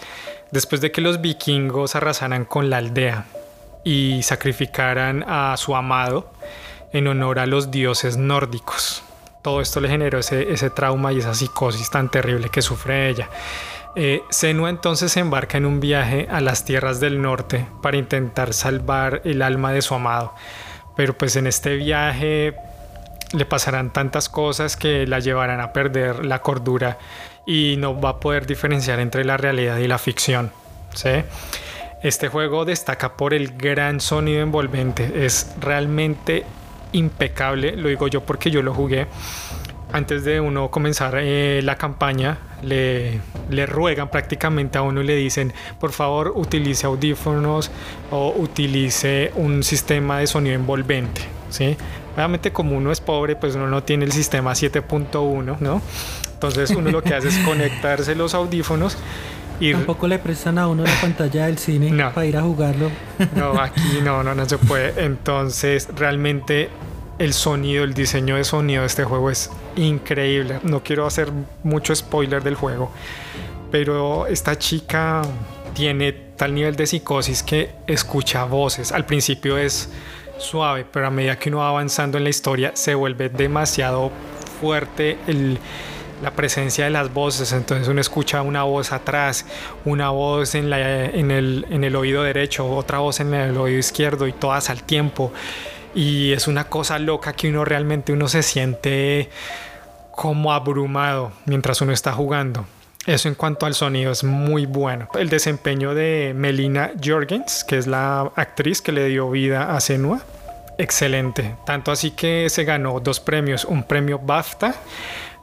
después 0.52 0.82
de 0.82 0.92
que 0.92 1.00
los 1.00 1.22
vikingos 1.22 1.96
arrasaran 1.96 2.44
con 2.44 2.70
la 2.70 2.78
aldea 2.78 3.26
y 3.86 4.22
sacrificaran 4.24 5.24
a 5.26 5.56
su 5.56 5.76
amado 5.76 6.30
en 6.92 7.08
honor 7.08 7.40
a 7.40 7.46
los 7.46 7.72
dioses 7.72 8.18
nórdicos. 8.18 9.04
Todo 9.42 9.62
esto 9.62 9.80
le 9.80 9.88
generó 9.88 10.20
ese, 10.20 10.52
ese 10.52 10.70
trauma 10.70 11.14
y 11.14 11.20
esa 11.20 11.34
psicosis 11.34 11.90
tan 11.90 12.10
terrible 12.10 12.50
que 12.50 12.62
sufre 12.62 13.10
ella. 13.10 13.30
Eh, 14.00 14.22
Senua 14.30 14.70
entonces 14.70 15.12
se 15.12 15.22
embarca 15.22 15.58
en 15.58 15.66
un 15.66 15.80
viaje 15.80 16.28
a 16.30 16.40
las 16.40 16.64
tierras 16.64 17.00
del 17.00 17.20
norte 17.20 17.66
para 17.82 17.98
intentar 17.98 18.54
salvar 18.54 19.24
el 19.26 19.42
alma 19.42 19.72
de 19.72 19.82
su 19.82 19.96
amado. 19.96 20.36
Pero 20.96 21.18
pues 21.18 21.36
en 21.36 21.48
este 21.48 21.76
viaje 21.78 22.54
le 23.34 23.46
pasarán 23.46 23.92
tantas 23.92 24.30
cosas 24.30 24.78
que 24.78 25.08
la 25.08 25.18
llevarán 25.18 25.62
a 25.62 25.74
perder 25.74 26.26
la 26.26 26.44
cordura 26.44 27.00
y 27.48 27.74
no 27.80 28.00
va 28.00 28.10
a 28.10 28.20
poder 28.20 28.46
diferenciar 28.46 29.00
entre 29.00 29.26
la 29.26 29.36
realidad 29.36 29.78
y 29.78 29.88
la 29.88 29.98
ficción. 29.98 30.52
Este 32.04 32.28
juego 32.28 32.66
destaca 32.66 33.18
por 33.18 33.34
el 33.34 33.58
gran 33.58 34.00
sonido 34.00 34.44
envolvente. 34.44 35.26
Es 35.26 35.56
realmente 35.60 36.46
impecable, 36.92 37.76
lo 37.76 37.90
digo 37.90 38.08
yo 38.08 38.22
porque 38.22 38.52
yo 38.52 38.62
lo 38.62 38.76
jugué 38.76 39.08
antes 39.92 40.24
de 40.26 40.42
uno 40.42 40.70
comenzar 40.70 41.16
eh, 41.18 41.62
la 41.64 41.76
campaña, 41.76 42.40
le, 42.62 43.20
le, 43.50 43.66
ruegan 43.66 44.10
prácticamente 44.10 44.78
a 44.78 44.82
uno 44.82 45.02
y 45.02 45.06
le 45.06 45.16
dicen, 45.16 45.54
por 45.80 45.92
favor, 45.92 46.34
utilice 46.36 46.86
audífonos 46.86 47.72
o 48.12 48.34
utilice 48.38 49.32
un 49.36 49.64
sistema 49.64 50.20
de 50.20 50.28
sonido 50.28 50.56
envolvente. 50.56 51.22
¿sí? 51.50 51.78
Obviamente 52.16 52.52
como 52.52 52.76
uno 52.76 52.92
es 52.92 53.00
pobre, 53.00 53.36
pues 53.36 53.56
uno 53.56 53.68
no 53.68 53.84
tiene 53.84 54.06
el 54.06 54.12
sistema 54.12 54.52
7.1, 54.52 55.60
¿no? 55.60 55.82
Entonces 56.34 56.72
uno 56.72 56.92
lo 56.92 57.02
que 57.02 57.14
hace 57.14 57.30
es 57.30 57.38
conectarse 57.46 58.16
los 58.16 58.34
audífonos 58.34 58.98
y 59.60 59.72
Tampoco 59.72 60.08
le 60.08 60.20
prestan 60.20 60.60
a 60.60 60.68
uno 60.68 60.84
la 60.84 61.02
pantalla 61.02 61.48
del 61.48 61.58
cine 61.58 61.92
para 62.14 62.26
ir 62.26 62.38
a 62.38 62.44
jugarlo. 62.44 62.92
No, 63.36 63.60
aquí 63.60 64.02
no, 64.04 64.24
no, 64.24 64.36
no 64.36 64.48
se 64.48 64.58
puede. 64.60 65.04
Entonces 65.04 65.90
realmente 65.96 66.70
el 67.20 67.34
sonido, 67.34 67.84
el 67.84 67.94
diseño 67.94 68.36
de 68.36 68.44
sonido 68.44 68.82
de 68.82 68.88
este 68.88 69.04
juego 69.04 69.30
es 69.30 69.50
increíble. 69.76 70.60
No 70.64 70.84
quiero 70.84 71.06
hacer 71.06 71.32
mucho 71.64 71.96
spoiler 71.96 72.44
del 72.44 72.56
juego, 72.56 72.92
pero 73.72 74.28
esta 74.28 74.58
chica 74.58 75.22
tiene 75.74 76.12
tal 76.12 76.54
nivel 76.54 76.76
de 76.76 76.86
psicosis 76.86 77.44
que 77.44 77.72
escucha 77.88 78.46
voces. 78.46 78.92
Al 78.92 79.06
principio 79.06 79.58
es 79.58 79.90
suave, 80.38 80.86
pero 80.92 81.08
a 81.08 81.12
medida 81.12 81.38
que 81.38 81.50
uno 81.50 81.60
va 81.60 81.70
avanzando 81.70 82.18
en 82.18 82.24
la 82.24 82.30
historia 82.30 82.72
se 82.76 82.94
vuelve 82.94 83.30
demasiado 83.30 84.12
fuerte 84.60 85.18
la 86.22 86.32
presencia 86.32 86.86
de 86.86 86.92
las 86.92 87.12
voces. 87.12 87.52
Entonces 87.52 87.88
uno 87.88 88.02
escucha 88.02 88.44
una 88.44 88.64
voz 88.64 88.92
atrás, 88.92 89.46
una 89.86 90.10
voz 90.12 90.54
en, 90.54 90.72
el, 90.72 91.66
en 91.70 91.84
el 91.84 91.96
oído 91.96 92.22
derecho, 92.22 92.68
otra 92.70 93.00
voz 93.00 93.20
en 93.20 93.34
el 93.34 93.58
oído 93.58 93.80
izquierdo 93.80 94.28
y 94.28 94.34
todas 94.34 94.70
al 94.70 94.84
tiempo 94.84 95.32
y 95.98 96.32
es 96.34 96.48
una 96.48 96.66
cosa 96.66 97.00
loca 97.00 97.34
que 97.34 97.50
uno 97.50 97.66
realmente 97.66 98.14
uno 98.14 98.28
se 98.28 98.44
siente 98.44 99.30
como 100.12 100.54
abrumado 100.54 101.32
mientras 101.46 101.82
uno 101.82 101.92
está 101.92 102.14
jugando. 102.14 102.68
Eso 103.08 103.30
en 103.30 103.34
cuanto 103.34 103.66
al 103.66 103.74
sonido 103.74 104.12
es 104.12 104.24
muy 104.24 104.68
bueno. 104.68 105.10
El 105.16 105.30
desempeño 105.30 105.96
de 105.96 106.34
Melina 106.36 106.92
Jorgens, 107.04 107.64
que 107.64 107.80
es 107.80 107.88
la 107.88 108.32
actriz 108.36 108.84
que 108.84 108.92
le 108.92 109.06
dio 109.06 109.32
vida 109.32 109.76
a 109.76 109.80
Senua, 109.80 110.22
excelente. 110.78 111.56
Tanto 111.66 111.92
así 111.92 112.12
que 112.12 112.48
se 112.52 112.64
ganó 112.64 113.00
dos 113.00 113.20
premios, 113.20 113.66
un 113.66 113.82
premio 113.82 114.20
BAFTA 114.20 114.76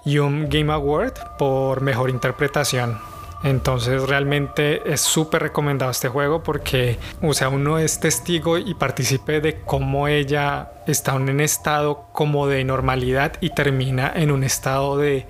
y 0.05 0.19
un 0.19 0.49
Game 0.49 0.73
Award 0.73 1.15
por 1.37 1.81
mejor 1.81 2.11
interpretación. 2.11 3.14
Entonces 3.45 4.09
realmente 4.09 4.81
es 4.91 5.03
súper 5.03 5.43
recomendado 5.43 5.91
este 5.91 6.09
juego 6.09 6.43
porque, 6.43 6.99
o 7.21 7.35
sea, 7.35 7.51
uno 7.51 7.79
es 7.79 8.01
testigo 8.01 8.57
y 8.57 8.73
participe 8.75 9.43
de 9.43 9.61
cómo 9.61 10.09
ella 10.09 10.73
está 10.87 11.15
en 11.15 11.29
un 11.29 11.41
estado 11.41 12.07
como 12.13 12.47
de 12.47 12.65
normalidad 12.65 13.35
y 13.43 13.51
termina 13.51 14.11
en 14.17 14.31
un 14.31 14.45
estado 14.45 14.97
de, 14.97 15.27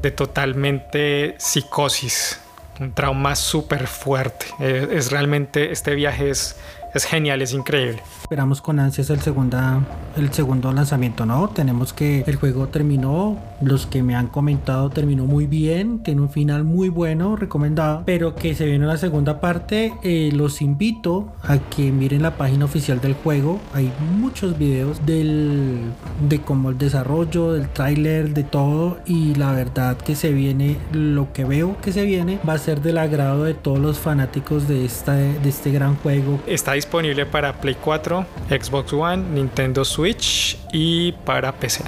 de 0.00 0.10
totalmente 0.10 1.34
psicosis, 1.38 2.40
un 2.80 2.92
trauma 2.92 3.36
súper 3.36 3.86
fuerte. 3.86 4.46
Es, 4.58 5.10
realmente, 5.10 5.72
este 5.72 5.94
viaje 5.94 6.30
es, 6.30 6.56
es 6.94 7.04
genial, 7.04 7.42
es 7.42 7.52
increíble. 7.52 8.02
Esperamos 8.22 8.60
con 8.60 8.78
ansias 8.78 9.10
el, 9.10 9.20
segunda, 9.20 9.80
el 10.16 10.32
segundo 10.32 10.72
lanzamiento, 10.72 11.26
¿no? 11.26 11.48
Tenemos 11.48 11.92
que 11.92 12.24
el 12.26 12.36
juego 12.36 12.68
terminó, 12.68 13.38
los 13.60 13.86
que 13.86 14.02
me 14.02 14.14
han 14.14 14.28
comentado 14.28 14.90
terminó 14.90 15.26
muy 15.26 15.46
bien, 15.46 16.02
tiene 16.02 16.20
un 16.20 16.30
final 16.30 16.64
muy 16.64 16.88
bueno, 16.88 17.36
recomendado, 17.36 18.02
pero 18.04 18.34
que 18.34 18.54
se 18.54 18.66
viene 18.66 18.86
la 18.86 18.96
segunda 18.96 19.40
parte. 19.40 19.94
Eh, 20.02 20.30
los 20.34 20.60
invito 20.62 21.32
a 21.42 21.58
que 21.58 21.92
miren 21.92 22.22
la 22.22 22.36
página 22.36 22.64
oficial 22.64 23.00
del 23.00 23.14
juego, 23.14 23.60
hay 23.72 23.92
muchos 24.18 24.58
videos 24.58 25.04
del, 25.06 25.80
de 26.28 26.40
cómo 26.40 26.70
el 26.70 26.78
desarrollo, 26.78 27.52
del 27.52 27.68
tráiler, 27.68 28.34
de 28.34 28.44
todo, 28.44 28.98
y 29.06 29.34
la 29.34 29.52
verdad 29.52 29.96
que 29.96 30.14
se 30.14 30.32
viene, 30.32 30.76
lo 30.92 31.32
que 31.32 31.44
veo 31.44 31.76
que 31.80 31.92
se 31.92 32.04
viene, 32.04 32.38
va 32.48 32.54
a 32.54 32.58
ser 32.58 32.80
del 32.80 32.98
agrado 32.98 33.44
de 33.44 33.54
todos 33.54 33.78
los 33.78 33.98
fanáticos 33.98 34.68
de, 34.68 34.84
esta, 34.84 35.14
de 35.14 35.48
este 35.48 35.70
gran 35.70 35.96
juego. 35.96 36.40
Está 36.46 36.76
disponible 36.82 37.26
para 37.26 37.52
Play 37.60 37.76
4 37.76 38.26
Xbox 38.50 38.92
One, 38.92 39.22
Nintendo 39.34 39.84
Switch 39.84 40.58
y 40.72 41.12
para 41.12 41.52
PC. 41.52 41.84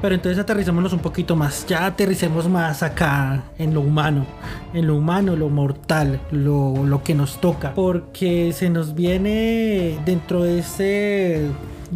Pero 0.00 0.14
entonces 0.14 0.38
aterricémonos 0.38 0.92
un 0.92 1.00
poquito 1.00 1.34
más. 1.34 1.66
Ya 1.66 1.86
aterricemos 1.86 2.48
más 2.48 2.84
acá 2.84 3.42
en 3.58 3.74
lo 3.74 3.80
humano. 3.80 4.24
En 4.72 4.86
lo 4.86 4.94
humano, 4.94 5.34
lo 5.34 5.48
mortal, 5.48 6.20
lo, 6.30 6.84
lo 6.84 7.02
que 7.02 7.14
nos 7.14 7.40
toca. 7.40 7.74
Porque 7.74 8.52
se 8.52 8.70
nos 8.70 8.94
viene 8.94 9.98
dentro 10.04 10.44
de 10.44 10.60
ese 10.60 11.46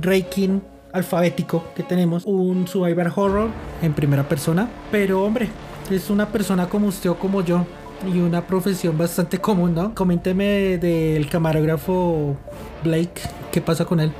ranking 0.00 0.60
alfabético 0.92 1.64
que 1.76 1.84
tenemos 1.84 2.24
un 2.24 2.66
survivor 2.66 3.12
horror 3.14 3.50
en 3.80 3.92
primera 3.92 4.24
persona. 4.24 4.68
Pero 4.90 5.22
hombre, 5.22 5.48
es 5.88 6.10
una 6.10 6.26
persona 6.26 6.68
como 6.68 6.88
usted 6.88 7.10
o 7.10 7.18
como 7.18 7.42
yo 7.42 7.64
y 8.06 8.20
una 8.20 8.46
profesión 8.46 8.96
bastante 8.96 9.38
común, 9.38 9.74
¿no? 9.74 9.94
Coménteme 9.94 10.78
del 10.78 11.28
camarógrafo 11.28 12.36
Blake, 12.82 13.20
¿qué 13.52 13.60
pasa 13.60 13.84
con 13.84 14.00
él? 14.00 14.12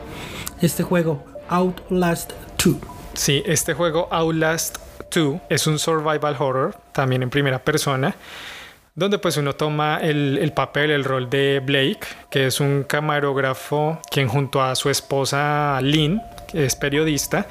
Este 0.60 0.82
juego, 0.82 1.24
Outlast 1.48 2.32
2. 2.64 2.76
Sí, 3.14 3.42
este 3.46 3.74
juego 3.74 4.08
Outlast 4.10 4.78
2 5.14 5.40
es 5.48 5.66
un 5.66 5.78
survival 5.78 6.36
horror, 6.38 6.76
también 6.92 7.22
en 7.22 7.30
primera 7.30 7.58
persona, 7.64 8.14
donde 8.94 9.18
pues 9.18 9.36
uno 9.36 9.54
toma 9.54 9.98
el, 10.02 10.38
el, 10.38 10.52
papel, 10.52 10.90
el 10.90 11.04
rol 11.04 11.30
de 11.30 11.60
Blake, 11.60 12.00
que 12.30 12.46
es 12.46 12.60
un 12.60 12.84
camarógrafo 12.84 14.00
quien 14.10 14.28
junto 14.28 14.62
a 14.62 14.74
su 14.74 14.90
esposa 14.90 15.80
Lynn, 15.80 16.20
que 16.48 16.66
es 16.66 16.76
periodista, 16.76 17.46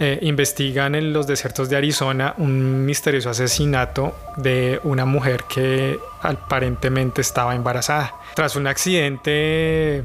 eh, 0.00 0.18
investigan 0.22 0.96
en 0.96 1.12
los 1.12 1.28
desiertos 1.28 1.68
de 1.68 1.76
Arizona 1.76 2.34
un 2.38 2.84
misterioso 2.84 3.30
asesinato 3.30 4.12
de 4.36 4.80
una 4.82 5.04
mujer 5.04 5.44
que 5.44 6.00
aparentemente 6.20 7.20
estaba 7.20 7.54
embarazada. 7.54 8.14
Tras 8.34 8.56
un 8.56 8.66
accidente, 8.66 10.02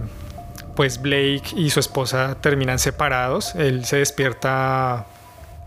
pues 0.75 1.01
Blake 1.01 1.43
y 1.55 1.71
su 1.71 1.79
esposa 1.79 2.37
terminan 2.39 2.77
separados. 2.77 3.55
Él 3.55 3.83
se 3.85 3.97
despierta 3.97 5.07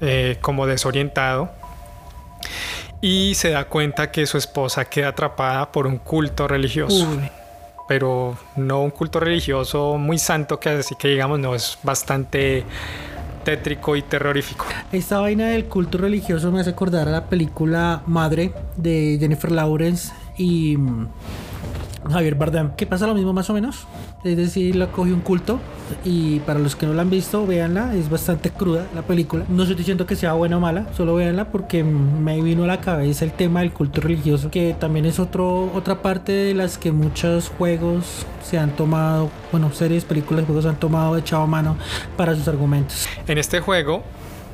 eh, 0.00 0.38
como 0.40 0.66
desorientado 0.68 1.50
y 3.00 3.34
se 3.34 3.50
da 3.50 3.64
cuenta 3.64 4.12
que 4.12 4.26
su 4.26 4.38
esposa 4.38 4.84
queda 4.84 5.08
atrapada 5.08 5.72
por 5.72 5.88
un 5.88 5.98
culto 5.98 6.46
religioso. 6.46 7.08
Pero 7.88 8.38
no 8.54 8.82
un 8.82 8.90
culto 8.92 9.18
religioso 9.18 9.98
muy 9.98 10.18
santo 10.18 10.60
que 10.60 10.68
así 10.68 10.94
que 10.94 11.08
digamos 11.08 11.40
no 11.40 11.56
es 11.56 11.76
bastante 11.82 12.64
tétrico 13.44 13.96
y 13.96 14.02
terrorífico. 14.02 14.66
Esta 14.92 15.20
vaina 15.20 15.48
del 15.48 15.66
culto 15.66 15.98
religioso 15.98 16.50
me 16.52 16.60
hace 16.60 16.70
acordar 16.70 17.08
a 17.08 17.10
la 17.10 17.26
película 17.26 18.02
Madre 18.06 18.52
de 18.76 19.16
Jennifer 19.20 19.50
Lawrence 19.50 20.12
y 20.36 20.76
mm, 20.76 21.08
Javier 22.10 22.34
Bardem, 22.34 22.70
que 22.76 22.86
pasa 22.86 23.06
lo 23.06 23.14
mismo 23.14 23.32
más 23.32 23.48
o 23.50 23.54
menos. 23.54 23.86
Es 24.24 24.36
decir, 24.36 24.76
la 24.76 24.88
coge 24.88 25.12
un 25.12 25.20
culto 25.20 25.60
y 26.04 26.40
para 26.40 26.58
los 26.58 26.76
que 26.76 26.86
no 26.86 26.94
la 26.94 27.02
han 27.02 27.10
visto, 27.10 27.46
véanla, 27.46 27.94
es 27.94 28.08
bastante 28.08 28.50
cruda 28.50 28.86
la 28.94 29.02
película. 29.02 29.44
No 29.48 29.62
estoy 29.62 29.76
diciendo 29.76 30.06
que 30.06 30.16
sea 30.16 30.32
buena 30.32 30.56
o 30.56 30.60
mala, 30.60 30.86
solo 30.96 31.14
véanla 31.14 31.50
porque 31.50 31.84
me 31.84 32.40
vino 32.42 32.64
a 32.64 32.66
la 32.66 32.80
cabeza 32.80 33.24
el 33.24 33.32
tema 33.32 33.60
del 33.60 33.72
culto 33.72 34.00
religioso, 34.00 34.50
que 34.50 34.74
también 34.78 35.06
es 35.06 35.18
otro, 35.18 35.72
otra 35.74 36.02
parte 36.02 36.32
de 36.32 36.54
las 36.54 36.78
que 36.78 36.92
muchos 36.92 37.48
juegos 37.50 38.26
se 38.42 38.58
han 38.58 38.70
tomado, 38.70 39.30
bueno, 39.50 39.72
series, 39.72 40.04
películas, 40.04 40.44
juegos 40.44 40.66
han 40.66 40.76
tomado, 40.76 41.16
echado 41.16 41.46
mano 41.46 41.76
para 42.16 42.34
sus 42.34 42.48
argumentos. 42.48 43.06
En 43.26 43.38
este 43.38 43.60
juego, 43.60 44.02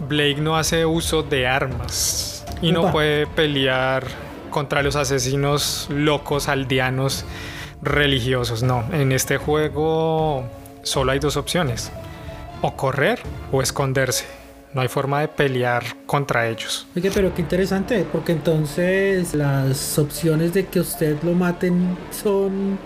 Blake 0.09 0.41
no 0.41 0.57
hace 0.57 0.87
uso 0.87 1.23
de 1.23 1.47
armas 1.47 2.45
y 2.63 2.73
no 2.73 2.91
puede 2.93 3.27
pelear 3.27 4.28
contra 4.51 4.83
los 4.83 4.97
asesinos 4.97 5.89
locos 5.91 6.49
aldeanos 6.49 7.25
religiosos. 7.83 8.63
No, 8.63 8.85
en 8.93 9.13
este 9.13 9.37
juego 9.37 10.45
solo 10.83 11.13
hay 11.13 11.19
dos 11.19 11.37
opciones. 11.37 11.91
O 12.63 12.75
correr 12.75 13.21
o 13.53 13.63
esconderse. 13.63 14.25
No 14.75 14.83
hay 14.83 14.89
forma 14.89 15.21
de 15.21 15.29
pelear 15.29 15.83
contra 16.05 16.47
ellos. 16.47 16.87
Oye, 16.95 17.11
pero 17.13 17.35
qué 17.35 17.41
interesante, 17.41 18.07
porque 18.13 18.33
entonces 18.33 19.35
las 19.35 19.99
opciones 19.99 20.53
de 20.53 20.67
que 20.67 20.81
usted 20.81 21.17
lo 21.23 21.33
maten 21.33 21.97
son 22.11 22.79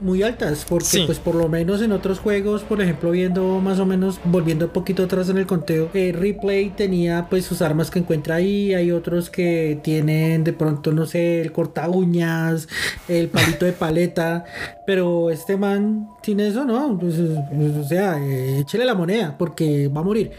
muy 0.00 0.22
altas, 0.22 0.66
porque 0.68 1.04
pues 1.06 1.18
por 1.18 1.34
lo 1.34 1.48
menos 1.48 1.82
en 1.82 1.92
otros 1.92 2.18
juegos, 2.18 2.62
por 2.62 2.80
ejemplo, 2.80 3.10
viendo 3.10 3.60
más 3.60 3.78
o 3.78 3.86
menos, 3.86 4.20
volviendo 4.24 4.66
un 4.66 4.72
poquito 4.72 5.04
atrás 5.04 5.28
en 5.28 5.38
el 5.38 5.46
conteo, 5.46 5.90
eh, 5.94 6.14
Replay 6.16 6.70
tenía 6.70 7.26
pues 7.28 7.44
sus 7.44 7.62
armas 7.62 7.90
que 7.90 7.98
encuentra 7.98 8.36
ahí, 8.36 8.74
hay 8.74 8.92
otros 8.92 9.30
que 9.30 9.78
tienen 9.82 10.44
de 10.44 10.52
pronto, 10.52 10.92
no 10.92 11.06
sé, 11.06 11.40
el 11.40 11.52
corta 11.52 11.88
uñas, 11.88 12.68
el 13.08 13.28
palito 13.28 13.64
de 13.64 13.72
paleta, 13.72 14.44
pero 14.86 15.30
este 15.30 15.56
man 15.56 16.08
tiene 16.22 16.48
eso, 16.48 16.64
¿no? 16.64 16.98
Pues, 16.98 17.14
pues 17.16 17.76
o 17.76 17.84
sea, 17.84 18.18
eh, 18.18 18.60
échele 18.60 18.84
la 18.84 18.94
moneda, 18.94 19.36
porque 19.38 19.88
va 19.88 20.00
a 20.00 20.04
morir. 20.04 20.32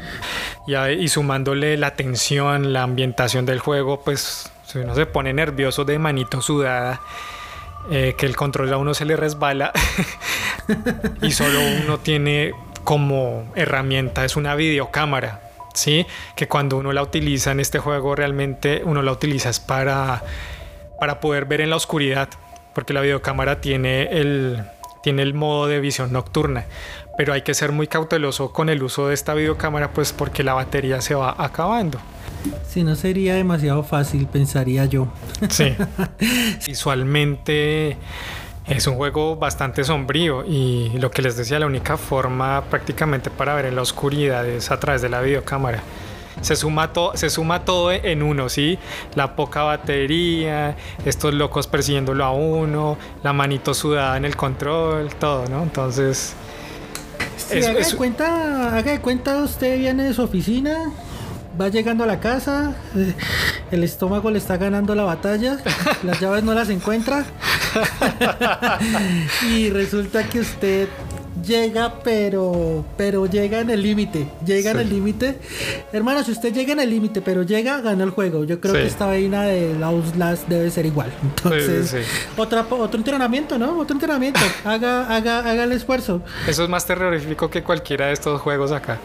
y, 0.66 0.76
y 0.76 1.08
sumándole 1.08 1.76
la 1.76 1.94
tensión, 1.94 2.72
la 2.72 2.82
ambientación 2.82 3.46
del 3.46 3.58
juego, 3.58 4.00
pues 4.04 4.50
si 4.66 4.78
uno 4.78 4.94
se 4.94 5.06
pone 5.06 5.32
nervioso 5.32 5.84
de 5.84 5.98
manito 5.98 6.40
sudada 6.40 7.00
eh, 7.88 8.14
que 8.18 8.26
el 8.26 8.36
control 8.36 8.72
a 8.72 8.76
uno 8.76 8.94
se 8.94 9.04
le 9.04 9.16
resbala 9.16 9.72
y 11.22 11.32
solo 11.32 11.58
uno 11.82 11.98
tiene 11.98 12.52
como 12.84 13.50
herramienta 13.54 14.24
es 14.24 14.36
una 14.36 14.54
videocámara, 14.54 15.40
¿sí? 15.74 16.06
Que 16.36 16.48
cuando 16.48 16.76
uno 16.76 16.92
la 16.92 17.02
utiliza 17.02 17.52
en 17.52 17.60
este 17.60 17.78
juego 17.78 18.14
realmente 18.14 18.82
uno 18.84 19.02
la 19.02 19.12
utiliza 19.12 19.48
es 19.48 19.60
para, 19.60 20.22
para 20.98 21.20
poder 21.20 21.44
ver 21.44 21.60
en 21.60 21.70
la 21.70 21.76
oscuridad, 21.76 22.28
porque 22.74 22.92
la 22.92 23.00
videocámara 23.00 23.60
tiene 23.60 24.08
el, 24.20 24.64
tiene 25.02 25.22
el 25.22 25.34
modo 25.34 25.66
de 25.66 25.80
visión 25.80 26.12
nocturna, 26.12 26.66
pero 27.16 27.32
hay 27.32 27.42
que 27.42 27.54
ser 27.54 27.72
muy 27.72 27.86
cauteloso 27.86 28.52
con 28.52 28.68
el 28.68 28.82
uso 28.82 29.08
de 29.08 29.14
esta 29.14 29.34
videocámara 29.34 29.92
pues 29.92 30.12
porque 30.12 30.42
la 30.42 30.54
batería 30.54 31.00
se 31.00 31.14
va 31.14 31.34
acabando. 31.38 31.98
Si 32.66 32.84
no 32.84 32.96
sería 32.96 33.34
demasiado 33.34 33.82
fácil, 33.82 34.26
pensaría 34.26 34.86
yo. 34.86 35.08
Sí. 35.48 35.74
Visualmente 36.66 37.96
es 38.66 38.86
un 38.86 38.94
juego 38.96 39.36
bastante 39.36 39.84
sombrío 39.84 40.44
y 40.46 40.90
lo 40.98 41.10
que 41.10 41.22
les 41.22 41.36
decía, 41.36 41.58
la 41.58 41.66
única 41.66 41.96
forma 41.96 42.62
prácticamente 42.70 43.28
para 43.30 43.54
ver 43.54 43.66
en 43.66 43.76
la 43.76 43.82
oscuridad 43.82 44.46
es 44.46 44.70
a 44.70 44.78
través 44.78 45.02
de 45.02 45.08
la 45.08 45.20
videocámara. 45.20 45.82
Se 46.40 46.56
suma, 46.56 46.90
se 47.14 47.28
suma 47.28 47.64
todo 47.64 47.92
en 47.92 48.22
uno, 48.22 48.48
¿sí? 48.48 48.78
La 49.14 49.36
poca 49.36 49.62
batería, 49.62 50.76
estos 51.04 51.34
locos 51.34 51.66
persiguiéndolo 51.66 52.24
a 52.24 52.30
uno, 52.30 52.96
la 53.22 53.32
manito 53.32 53.74
sudada 53.74 54.16
en 54.16 54.24
el 54.24 54.36
control, 54.36 55.10
todo, 55.16 55.46
¿no? 55.48 55.62
Entonces... 55.62 56.34
haga, 57.50 57.72
de 57.72 57.96
cuenta, 57.96 58.76
haga 58.76 58.92
de 58.92 59.00
cuenta, 59.00 59.36
usted 59.42 59.78
viene 59.78 60.04
de 60.04 60.14
su 60.14 60.22
oficina, 60.22 60.92
va 61.60 61.68
llegando 61.68 62.04
a 62.04 62.06
la 62.06 62.20
casa, 62.20 62.74
eh, 62.96 63.14
el 63.70 63.84
estómago 63.84 64.30
le 64.30 64.38
está 64.38 64.56
ganando 64.56 64.94
la 64.94 65.04
batalla, 65.04 65.58
las 66.02 66.20
llaves 66.20 66.44
no 66.44 66.54
las 66.54 66.68
encuentra. 66.70 67.24
Y 69.48 69.70
resulta 69.70 70.28
que 70.28 70.40
usted 70.40 70.88
llega, 71.42 71.94
pero 72.02 72.84
pero 72.96 73.26
llega 73.26 73.60
en 73.60 73.70
el 73.70 73.82
límite. 73.82 74.28
Llega 74.44 74.72
en 74.72 74.80
el 74.80 74.90
límite. 74.90 75.38
Hermano, 75.92 76.22
si 76.24 76.32
usted 76.32 76.52
llega 76.52 76.72
en 76.72 76.80
el 76.80 76.90
límite, 76.90 77.20
pero 77.20 77.42
llega, 77.42 77.80
gana 77.80 78.04
el 78.04 78.10
juego. 78.10 78.44
Yo 78.44 78.60
creo 78.60 78.74
que 78.74 78.86
esta 78.86 79.06
vaina 79.06 79.44
de 79.44 79.76
Outlast 79.82 80.48
debe 80.48 80.70
ser 80.70 80.86
igual. 80.86 81.12
Entonces, 81.22 81.94
otra, 82.36 82.66
otro 82.68 82.98
entrenamiento, 82.98 83.58
¿no? 83.58 83.78
Otro 83.78 83.94
entrenamiento. 83.94 84.40
haga, 84.64 85.14
haga, 85.14 85.38
haga 85.38 85.64
el 85.64 85.72
esfuerzo. 85.72 86.22
Eso 86.46 86.64
es 86.64 86.68
más 86.68 86.86
terrorífico 86.86 87.50
que 87.50 87.62
cualquiera 87.62 88.06
de 88.06 88.12
estos 88.12 88.40
juegos 88.40 88.72
acá. 88.72 88.98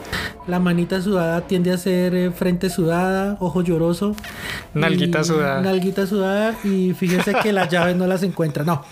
La 0.48 0.60
manita 0.60 1.02
sudada 1.02 1.42
tiende 1.42 1.72
a 1.72 1.78
ser 1.78 2.14
eh, 2.16 2.32
frente 2.32 2.70
sudada, 2.70 3.38
ojo 3.40 3.62
lloroso. 3.64 4.16
Nalguita 4.74 5.24
sudada. 5.24 5.62
Nalguita 5.62 6.06
sudada. 6.06 6.56
Y 6.64 6.94
fíjense 6.94 7.34
que 7.42 7.52
las 7.52 7.70
llaves 7.72 7.96
no 7.96 8.06
las 8.06 8.24
encuentra. 8.24 8.64
No. 8.64 8.84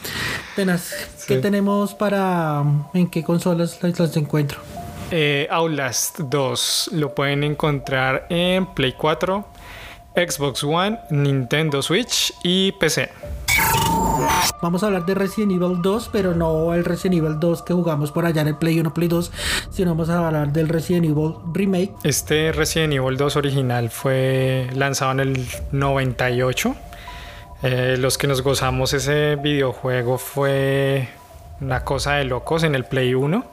Apenas, 0.54 0.94
¿qué 1.28 1.38
tenemos 1.38 1.94
para. 1.94 2.64
¿En 2.94 3.08
qué 3.08 3.24
consolas 3.34 3.80
las 3.82 4.16
encuentro? 4.18 4.60
Eh, 5.10 5.48
Outlast 5.50 6.20
2 6.20 6.92
lo 6.94 7.16
pueden 7.16 7.44
encontrar 7.44 8.28
en 8.30 8.68
Play 8.68 8.94
4, 8.96 9.44
Xbox 10.16 10.64
One, 10.64 11.00
Nintendo 11.10 11.82
Switch 11.82 12.32
y 12.44 12.74
PC. 12.74 13.10
Vamos 14.62 14.84
a 14.84 14.86
hablar 14.86 15.08
de 15.08 15.16
Resident 15.16 15.52
Evil 15.52 15.82
2, 15.82 16.10
pero 16.12 16.36
no 16.36 16.76
el 16.76 16.86
Resident 16.86 17.24
Evil 17.24 17.40
2 17.40 17.64
que 17.64 17.74
jugamos 17.74 18.12
por 18.12 18.26
allá 18.28 18.42
en 18.42 18.50
el 18.50 18.56
Play 18.56 18.80
1, 18.80 18.94
Play 18.94 19.08
2, 19.08 19.32
sino 19.72 19.92
vamos 19.92 20.10
a 20.10 20.28
hablar 20.28 20.54
del 20.54 20.70
Resident 20.70 21.06
Evil 21.06 21.34
Remake. 21.54 21.92
Este 22.04 22.52
Resident 22.52 22.94
Evil 22.94 23.18
2 23.18 23.36
original 23.36 23.90
fue 23.90 24.70
lanzado 24.76 25.14
en 25.14 25.20
el 25.22 25.48
98. 25.72 26.76
Eh, 27.64 27.96
los 27.98 28.20
que 28.20 28.28
nos 28.28 28.44
gozamos 28.44 28.94
ese 28.94 29.38
videojuego 29.38 30.20
fue 30.20 31.10
una 31.62 31.84
cosa 31.84 32.14
de 32.14 32.26
locos 32.26 32.64
en 32.64 32.76
el 32.76 32.86
Play 32.86 33.14
1. 33.14 33.46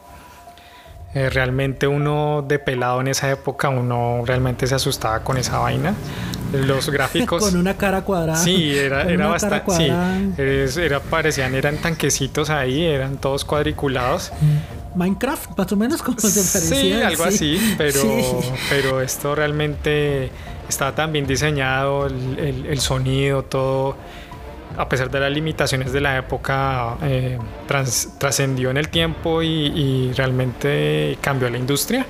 Eh, 1.12 1.28
realmente 1.28 1.88
uno 1.88 2.44
de 2.46 2.60
pelado 2.60 3.00
en 3.00 3.08
esa 3.08 3.28
época, 3.30 3.68
uno 3.68 4.22
realmente 4.24 4.68
se 4.68 4.76
asustaba 4.76 5.24
con 5.24 5.36
esa 5.36 5.58
vaina. 5.58 5.94
Los 6.52 6.88
gráficos. 6.90 7.42
con 7.42 7.56
una 7.56 7.76
cara 7.76 8.02
cuadrada. 8.02 8.38
Sí, 8.38 8.76
era, 8.76 9.02
era 9.02 9.26
bastante. 9.26 9.74
Sí, 9.74 10.80
era, 10.80 11.00
parecían, 11.00 11.54
eran 11.54 11.78
tanquecitos 11.78 12.48
ahí, 12.50 12.84
eran 12.84 13.16
todos 13.16 13.44
cuadriculados. 13.44 14.30
Mm. 14.40 14.98
Minecraft, 14.98 15.56
más 15.56 15.72
o 15.72 15.76
menos 15.76 16.02
como 16.02 16.18
se 16.18 16.28
parecía. 16.28 16.76
Sí, 16.78 16.92
algo 17.02 17.24
así, 17.24 17.74
pero, 17.76 18.02
pero 18.68 19.00
esto 19.00 19.34
realmente 19.34 20.30
estaba 20.68 20.94
tan 20.94 21.12
bien 21.12 21.26
diseñado, 21.26 22.06
el, 22.06 22.66
el 22.66 22.80
sonido, 22.80 23.42
todo 23.44 23.96
a 24.80 24.88
pesar 24.88 25.10
de 25.10 25.20
las 25.20 25.30
limitaciones 25.30 25.92
de 25.92 26.00
la 26.00 26.16
época, 26.16 26.96
eh, 27.02 27.38
trascendió 28.18 28.70
en 28.70 28.78
el 28.78 28.88
tiempo 28.88 29.42
y, 29.42 30.12
realmente 30.16 31.18
cambió 31.20 31.50
la 31.50 31.58
industria. 31.58 32.06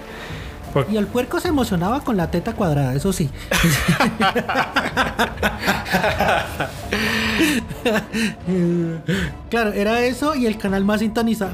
Y 0.91 0.97
el 0.97 1.07
puerco 1.07 1.41
se 1.41 1.49
emocionaba 1.49 2.01
con 2.01 2.17
la 2.17 2.31
teta 2.31 2.55
cuadrada, 2.55 2.95
eso 2.95 3.13
sí. 3.13 3.29
claro, 9.51 9.73
era 9.73 10.03
eso 10.03 10.35
y 10.35 10.47
el 10.47 10.59
canal 10.59 10.85
más 10.85 11.01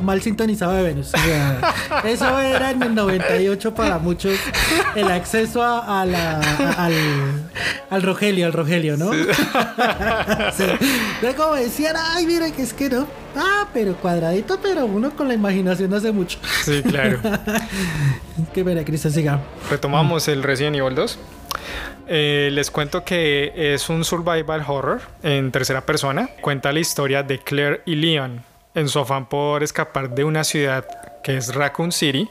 mal 0.03 0.23
sintonizado 0.23 0.73
de 0.73 0.83
Venus. 0.83 1.13
eso 2.05 2.41
era 2.41 2.71
en 2.71 2.83
el 2.83 2.95
98 2.95 3.75
para 3.75 3.99
muchos 3.99 4.35
el 4.95 5.11
acceso 5.11 5.63
a, 5.63 6.05
la, 6.05 6.41
al, 7.91 8.03
Rogelio, 8.03 8.47
al 8.47 8.53
Rogelio, 8.53 8.97
¿no? 8.97 9.11
como 11.37 11.55
decían, 11.67 11.97
ay, 11.99 12.27
mira 12.27 12.51
que 12.51 12.63
es 12.63 12.73
que 12.73 12.91
no. 12.91 13.07
Ah, 13.37 13.69
pero 13.73 13.95
cuadradito, 13.97 14.59
pero 14.63 14.87
uno 14.87 15.15
con 15.15 15.29
la 15.29 15.35
imaginación 15.35 15.93
hace 15.93 16.11
mucho. 16.11 16.39
Sí, 16.65 16.83
claro. 16.83 17.21
Qué 18.55 18.65
pena, 18.65 18.83
Cristian, 18.83 19.13
siga. 19.13 19.41
Retomamos 19.71 20.27
el 20.29 20.43
Resident 20.43 20.77
Evil 20.77 20.95
2. 20.95 21.19
Eh, 22.09 22.49
les 22.53 22.71
cuento 22.71 23.05
que 23.05 23.53
es 23.55 23.89
un 23.91 24.05
survival 24.05 24.65
horror 24.67 25.03
en 25.23 25.53
tercera 25.53 25.83
persona. 25.85 26.31
Cuenta 26.41 26.73
la 26.73 26.81
historia 26.81 27.23
de 27.23 27.39
Claire 27.39 27.83
y 27.85 27.97
Leon 27.97 28.43
en 28.75 28.89
su 28.89 29.01
afán 29.01 29.29
por 29.29 29.63
escapar 29.63 30.15
de 30.15 30.25
una 30.25 30.45
ciudad 30.45 30.87
que 31.23 31.37
es 31.37 31.55
Raccoon 31.55 31.93
City, 31.93 32.29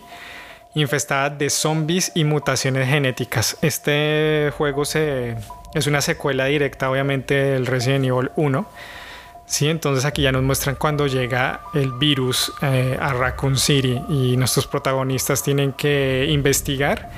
infestada 0.76 1.30
de 1.30 1.50
zombies 1.50 2.12
y 2.16 2.24
mutaciones 2.24 2.88
genéticas. 2.88 3.58
Este 3.62 4.52
juego 4.58 4.86
se, 4.86 5.36
es 5.74 5.88
una 5.88 6.02
secuela 6.02 6.46
directa, 6.46 6.90
obviamente, 6.90 7.36
del 7.36 7.66
Resident 7.66 8.06
Evil 8.06 8.32
1. 8.36 8.66
Sí, 9.46 9.68
entonces 9.68 10.06
aquí 10.06 10.24
ya 10.24 10.32
nos 10.32 10.42
muestran 10.42 10.76
cuando 10.76 11.06
llega 11.06 11.62
el 11.74 11.92
virus 11.92 12.52
eh, 12.62 12.98
a 13.00 13.14
Raccoon 13.14 13.58
City 13.58 14.02
y 14.10 14.38
nuestros 14.38 14.66
protagonistas 14.66 15.44
tienen 15.44 15.74
que 15.74 16.28
investigar 16.30 17.12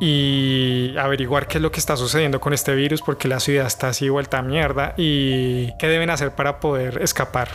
y 0.00 0.94
averiguar 0.96 1.48
qué 1.48 1.58
es 1.58 1.62
lo 1.62 1.72
que 1.72 1.80
está 1.80 1.96
sucediendo 1.96 2.40
con 2.40 2.52
este 2.52 2.74
virus 2.74 3.02
porque 3.02 3.26
la 3.26 3.40
ciudad 3.40 3.66
está 3.66 3.88
así 3.88 4.08
vuelta 4.08 4.38
a 4.38 4.42
mierda 4.42 4.94
y 4.96 5.72
qué 5.78 5.88
deben 5.88 6.10
hacer 6.10 6.32
para 6.32 6.60
poder 6.60 7.02
escapar. 7.02 7.48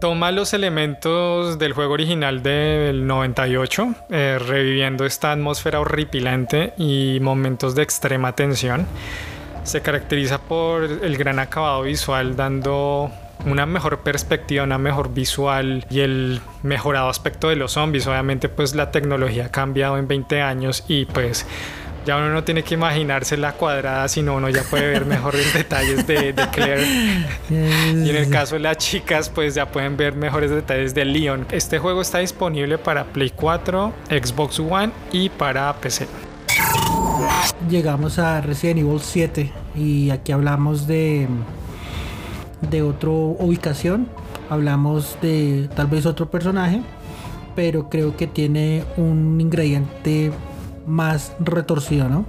Toma 0.00 0.30
los 0.30 0.54
elementos 0.54 1.58
del 1.58 1.74
juego 1.74 1.92
original 1.92 2.42
del 2.42 3.06
98, 3.06 3.94
eh, 4.08 4.38
reviviendo 4.40 5.04
esta 5.04 5.32
atmósfera 5.32 5.80
horripilante 5.80 6.72
y 6.78 7.18
momentos 7.20 7.74
de 7.74 7.82
extrema 7.82 8.34
tensión. 8.34 8.86
Se 9.64 9.82
caracteriza 9.82 10.38
por 10.38 10.84
el 10.84 11.18
gran 11.18 11.38
acabado 11.38 11.82
visual 11.82 12.34
dando 12.34 13.10
una 13.46 13.66
mejor 13.66 14.00
perspectiva, 14.00 14.64
una 14.64 14.78
mejor 14.78 15.12
visual 15.12 15.86
y 15.90 16.00
el 16.00 16.40
mejorado 16.62 17.08
aspecto 17.08 17.48
de 17.48 17.56
los 17.56 17.72
zombies. 17.72 18.06
Obviamente 18.06 18.48
pues 18.48 18.74
la 18.74 18.90
tecnología 18.90 19.46
ha 19.46 19.50
cambiado 19.50 19.98
en 19.98 20.08
20 20.08 20.42
años 20.42 20.84
y 20.88 21.06
pues 21.06 21.46
ya 22.06 22.16
uno 22.16 22.30
no 22.30 22.44
tiene 22.44 22.62
que 22.62 22.74
imaginarse 22.74 23.36
la 23.36 23.52
cuadrada, 23.52 24.08
sino 24.08 24.34
uno 24.34 24.48
ya 24.48 24.62
puede 24.62 24.88
ver 24.88 25.04
mejores 25.04 25.52
detalles 25.52 26.06
de, 26.06 26.34
Claire. 26.50 26.86
y 27.50 28.08
en 28.10 28.16
el 28.16 28.30
caso 28.30 28.54
de 28.54 28.60
las 28.60 28.78
chicas, 28.78 29.28
pues 29.28 29.54
ya 29.54 29.66
pueden 29.66 29.96
ver 29.96 30.14
mejores 30.14 30.50
detalles 30.50 30.94
de 30.94 31.04
Leon. 31.04 31.46
Este 31.50 31.78
juego 31.78 32.00
está 32.00 32.18
disponible 32.18 32.78
para 32.78 33.04
Play 33.04 33.30
4, 33.30 33.92
Xbox 34.08 34.60
One 34.60 34.92
y 35.12 35.28
para 35.28 35.72
PC. 35.74 36.06
Llegamos 37.68 38.18
a 38.18 38.40
Resident 38.40 38.80
Evil 38.80 39.00
7 39.00 39.52
y 39.76 40.10
aquí 40.10 40.32
hablamos 40.32 40.86
de 40.86 41.28
de 42.68 42.82
otra 42.82 43.10
ubicación, 43.10 44.08
hablamos 44.48 45.16
de 45.22 45.68
tal 45.74 45.86
vez 45.86 46.06
otro 46.06 46.30
personaje, 46.30 46.82
pero 47.54 47.88
creo 47.88 48.16
que 48.16 48.26
tiene 48.26 48.84
un 48.96 49.40
ingrediente 49.40 50.32
más 50.86 51.32
retorcido, 51.40 52.08
¿no? 52.08 52.26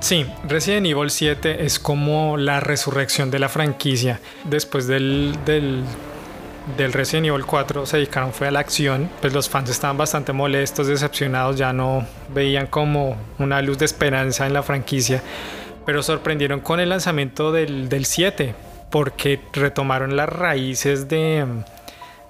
Sí, 0.00 0.26
Resident 0.46 0.86
Evil 0.86 1.10
7 1.10 1.64
es 1.64 1.78
como 1.78 2.36
la 2.36 2.60
resurrección 2.60 3.30
de 3.30 3.40
la 3.40 3.48
franquicia. 3.48 4.20
Después 4.44 4.86
del, 4.86 5.36
del, 5.44 5.82
del, 6.76 6.92
Resident 6.92 7.26
Evil 7.26 7.44
4 7.44 7.84
se 7.84 7.96
dedicaron 7.96 8.32
fue 8.32 8.46
a 8.46 8.50
la 8.52 8.60
acción, 8.60 9.10
pues 9.20 9.32
los 9.32 9.48
fans 9.48 9.70
estaban 9.70 9.96
bastante 9.96 10.32
molestos, 10.32 10.86
decepcionados, 10.86 11.56
ya 11.56 11.72
no 11.72 12.06
veían 12.32 12.68
como 12.68 13.16
una 13.38 13.60
luz 13.60 13.78
de 13.78 13.86
esperanza 13.86 14.46
en 14.46 14.52
la 14.52 14.62
franquicia, 14.62 15.20
pero 15.84 16.02
sorprendieron 16.02 16.60
con 16.60 16.78
el 16.78 16.90
lanzamiento 16.90 17.50
del, 17.50 17.88
del 17.88 18.04
7, 18.04 18.54
porque 18.90 19.40
retomaron 19.52 20.16
las 20.16 20.28
raíces 20.28 21.08
de, 21.08 21.46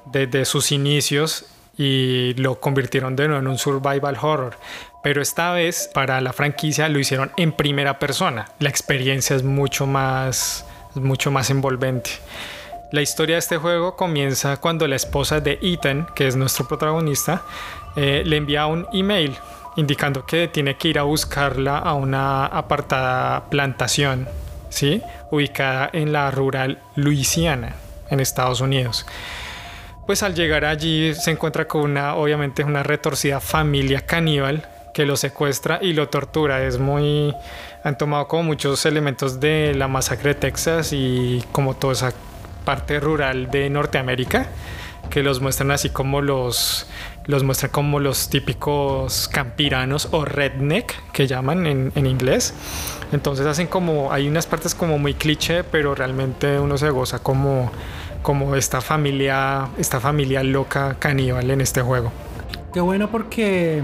de, 0.07 0.45
sus 0.45 0.73
inicios 0.73 1.47
y 1.77 2.35
lo 2.35 2.61
convirtieron 2.61 3.15
de 3.17 3.29
nuevo 3.29 3.41
en 3.41 3.49
un 3.49 3.59
survival 3.59 4.17
horror. 4.21 4.57
Pero 5.03 5.23
esta 5.23 5.53
vez 5.53 5.89
para 5.95 6.21
la 6.21 6.33
franquicia 6.33 6.89
lo 6.89 6.99
hicieron 6.99 7.31
en 7.37 7.53
primera 7.53 7.99
persona. 7.99 8.47
La 8.59 8.69
experiencia 8.69 9.37
es 9.37 9.45
mucho 9.45 9.87
más, 9.87 10.67
mucho 10.95 11.31
más 11.31 11.51
envolvente. 11.51 12.11
La 12.91 13.03
historia 13.03 13.37
de 13.37 13.41
este 13.41 13.59
juego 13.59 13.97
comienza 13.97 14.57
cuando 14.57 14.89
la 14.89 14.97
esposa 14.97 15.41
de 15.41 15.59
Ethan, 15.63 16.07
que 16.15 16.27
es 16.27 16.37
nuestro 16.37 16.67
protagonista, 16.67 17.43
eh, 17.97 18.23
le 18.25 18.37
envía 18.37 18.67
un 18.67 18.87
email 18.93 19.37
indicando 19.77 20.27
que 20.27 20.49
tiene 20.49 20.77
que 20.77 20.89
ir 20.89 20.99
a 20.99 21.03
buscarla 21.03 21.79
a 21.79 21.95
una 21.95 22.47
apartada 22.47 23.49
plantación 23.51 24.27
¿sí? 24.69 25.03
ubicada 25.31 25.91
en 25.93 26.13
la 26.13 26.31
rural 26.31 26.79
Luisiana, 26.97 27.75
en 28.11 28.21
Estados 28.21 28.61
Unidos. 28.61 29.07
Pues 30.07 30.23
al 30.23 30.35
llegar 30.35 30.65
allí 30.65 31.15
se 31.15 31.31
encuentra 31.31 31.69
con 31.69 31.83
una, 31.83 32.15
obviamente, 32.15 32.65
una 32.65 32.83
retorcida 32.83 33.41
familia 33.41 34.01
caníbal 34.07 34.67
que 34.95 35.05
lo 35.05 35.17
secuestra 35.17 35.79
y 35.83 35.93
lo 35.93 36.09
tortura. 36.09 36.65
Es 36.65 36.79
muy. 36.79 37.35
Han 37.85 37.99
tomado 37.99 38.27
como 38.27 38.45
muchos 38.45 38.87
elementos 38.87 39.39
de 39.39 39.75
la 39.75 39.87
masacre 39.87 40.31
de 40.31 40.41
Texas 40.41 40.95
y 40.95 41.45
como 41.53 41.77
toda 41.77 41.93
esa 41.93 42.13
parte 42.65 43.01
rural 43.01 43.51
de 43.51 43.71
Norteamérica 43.71 44.47
que 45.11 45.23
los 45.23 45.41
muestran 45.41 45.71
así 45.71 45.91
como 45.91 46.21
los 46.21 46.87
los 47.27 47.45
muestran 47.45 47.71
como 47.71 48.01
los 48.01 48.29
típicos 48.29 49.29
campiranos 49.29 50.09
o 50.11 50.25
redneck 50.25 50.95
que 51.13 51.27
llaman 51.27 51.67
en, 51.67 51.93
en 51.95 52.07
inglés 52.07 52.53
entonces 53.13 53.47
hacen 53.47 53.67
como, 53.67 54.13
hay 54.13 54.29
unas 54.29 54.47
partes 54.47 54.75
como 54.75 54.99
muy 54.99 55.15
cliché, 55.15 55.65
pero 55.65 55.95
realmente 55.95 56.59
uno 56.59 56.77
se 56.79 56.91
goza 56.91 57.19
como, 57.21 57.71
como 58.23 58.55
esta 58.55 58.81
familia, 58.81 59.69
esta 59.79 60.01
familia 60.01 60.43
loca 60.43 60.97
caníbal 60.99 61.51
en 61.51 61.61
este 61.61 61.81
juego. 61.83 62.13
Qué 62.73 62.81
bueno 62.81 63.11
porque, 63.11 63.83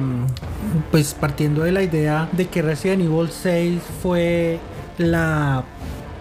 pues 0.90 1.14
partiendo 1.14 1.62
de 1.62 1.72
la 1.72 1.82
idea 1.82 2.28
de 2.32 2.46
que 2.48 2.60
Resident 2.60 3.02
Evil 3.02 3.30
6 3.30 3.80
fue 4.02 4.60
la 4.98 5.64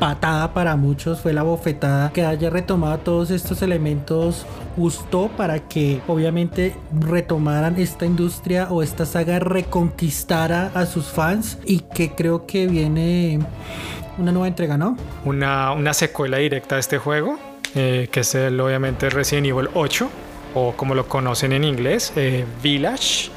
patada 0.04 0.54
para 0.54 0.76
muchos, 0.76 1.22
fue 1.22 1.32
la 1.32 1.44
bofetada 1.44 2.12
que 2.12 2.26
haya 2.26 2.50
retomado 2.50 2.98
todos 2.98 3.32
estos 3.32 3.62
elementos 3.62 4.46
gustó 4.76 5.30
para 5.30 5.60
que 5.60 6.02
obviamente 6.10 6.76
retomaran 6.92 7.80
esta 7.80 8.06
industria 8.06 8.68
o 8.70 8.84
esta 8.84 9.06
saga 9.06 9.40
reconquistara 9.40 10.72
a 10.74 10.86
sus 10.88 11.06
fans 11.06 11.58
y 11.64 11.80
que 11.80 12.12
creo 12.12 12.46
que 12.46 12.68
viene 12.68 13.40
una 14.18 14.34
nueva 14.34 14.50
entrega, 14.50 14.78
¿no? 14.78 14.98
Una, 15.24 15.72
una 15.72 15.94
secuela 15.94 16.40
directa 16.40 16.76
de 16.76 16.82
este 16.82 16.98
juego, 16.98 17.40
eh, 17.74 18.10
que 18.12 18.20
es 18.20 18.36
el, 18.36 18.60
obviamente 18.60 19.10
Resident 19.10 19.48
Evil 19.48 19.70
8 19.74 20.10
o 20.56 20.74
como 20.74 20.96
lo 20.96 21.08
conocen 21.08 21.54
en 21.54 21.64
inglés, 21.64 22.12
eh, 22.18 22.44
Village 22.62 23.30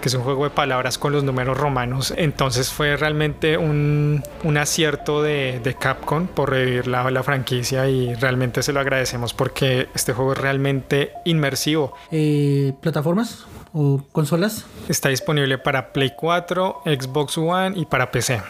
que 0.00 0.08
es 0.08 0.14
un 0.14 0.22
juego 0.22 0.44
de 0.44 0.50
palabras 0.50 0.98
con 0.98 1.12
los 1.12 1.24
números 1.24 1.58
romanos. 1.58 2.12
Entonces 2.16 2.70
fue 2.70 2.96
realmente 2.96 3.56
un, 3.56 4.22
un 4.44 4.56
acierto 4.56 5.22
de, 5.22 5.60
de, 5.62 5.74
Capcom 5.74 6.26
por 6.26 6.50
revivir 6.50 6.86
la, 6.86 7.10
la, 7.10 7.22
franquicia 7.22 7.88
y 7.88 8.14
realmente 8.14 8.62
se 8.62 8.72
lo 8.72 8.80
agradecemos 8.80 9.34
porque 9.34 9.88
este 9.94 10.12
juego 10.12 10.32
es 10.32 10.38
realmente 10.38 11.12
inmersivo. 11.24 11.94
Eh, 12.10 12.72
¿Plataformas 12.80 13.46
o 13.72 14.02
consolas? 14.12 14.66
Está 14.88 15.10
disponible 15.10 15.58
para 15.58 15.92
Play 15.92 16.12
4, 16.16 16.82
Xbox 16.84 17.38
One 17.38 17.78
y 17.78 17.86
para 17.86 18.10
PC. 18.10 18.42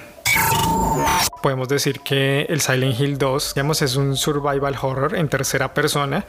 Podemos 1.42 1.68
decir 1.68 2.00
que 2.00 2.46
el 2.48 2.60
Silent 2.60 3.00
Hill 3.00 3.18
2 3.18 3.54
digamos, 3.54 3.82
es 3.82 3.96
un 3.96 4.16
survival 4.16 4.76
horror 4.80 5.16
en 5.16 5.28
tercera 5.28 5.72
persona 5.74 6.24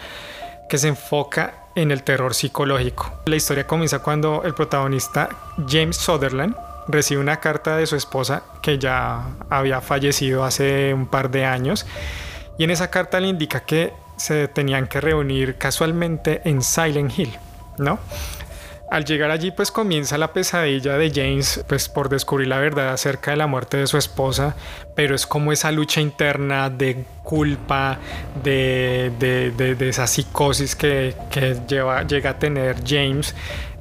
que 0.69 0.77
se 0.77 0.87
enfoca 0.87 1.60
en 1.75 1.91
el 1.91 2.03
terror 2.03 2.33
psicológico. 2.33 3.11
La 3.25 3.35
historia 3.35 3.67
comienza 3.67 3.99
cuando 3.99 4.43
el 4.43 4.53
protagonista 4.53 5.29
James 5.67 5.97
Sutherland 5.97 6.55
recibe 6.87 7.21
una 7.21 7.39
carta 7.39 7.77
de 7.77 7.85
su 7.85 7.95
esposa 7.95 8.43
que 8.61 8.77
ya 8.77 9.23
había 9.49 9.81
fallecido 9.81 10.43
hace 10.43 10.93
un 10.93 11.07
par 11.07 11.29
de 11.29 11.45
años 11.45 11.85
y 12.57 12.63
en 12.63 12.71
esa 12.71 12.89
carta 12.89 13.19
le 13.19 13.27
indica 13.27 13.61
que 13.61 13.93
se 14.17 14.47
tenían 14.47 14.87
que 14.87 15.01
reunir 15.01 15.57
casualmente 15.57 16.41
en 16.45 16.61
Silent 16.61 17.17
Hill, 17.17 17.37
¿no? 17.77 17.99
Al 18.91 19.05
llegar 19.05 19.31
allí 19.31 19.51
pues 19.51 19.71
comienza 19.71 20.17
la 20.17 20.33
pesadilla 20.33 20.97
de 20.97 21.11
James 21.15 21.63
pues 21.65 21.87
por 21.87 22.09
descubrir 22.09 22.49
la 22.49 22.59
verdad 22.59 22.89
acerca 22.89 23.31
de 23.31 23.37
la 23.37 23.47
muerte 23.47 23.77
de 23.77 23.87
su 23.87 23.97
esposa, 23.97 24.57
pero 24.97 25.15
es 25.15 25.25
como 25.25 25.53
esa 25.53 25.71
lucha 25.71 26.01
interna 26.01 26.69
de 26.69 27.05
culpa, 27.23 27.99
de, 28.43 29.13
de, 29.17 29.87
esa 29.89 30.07
psicosis 30.07 30.75
que, 30.75 31.15
lleva, 31.69 32.05
llega 32.05 32.31
a 32.31 32.39
tener 32.39 32.75
James. 32.85 33.33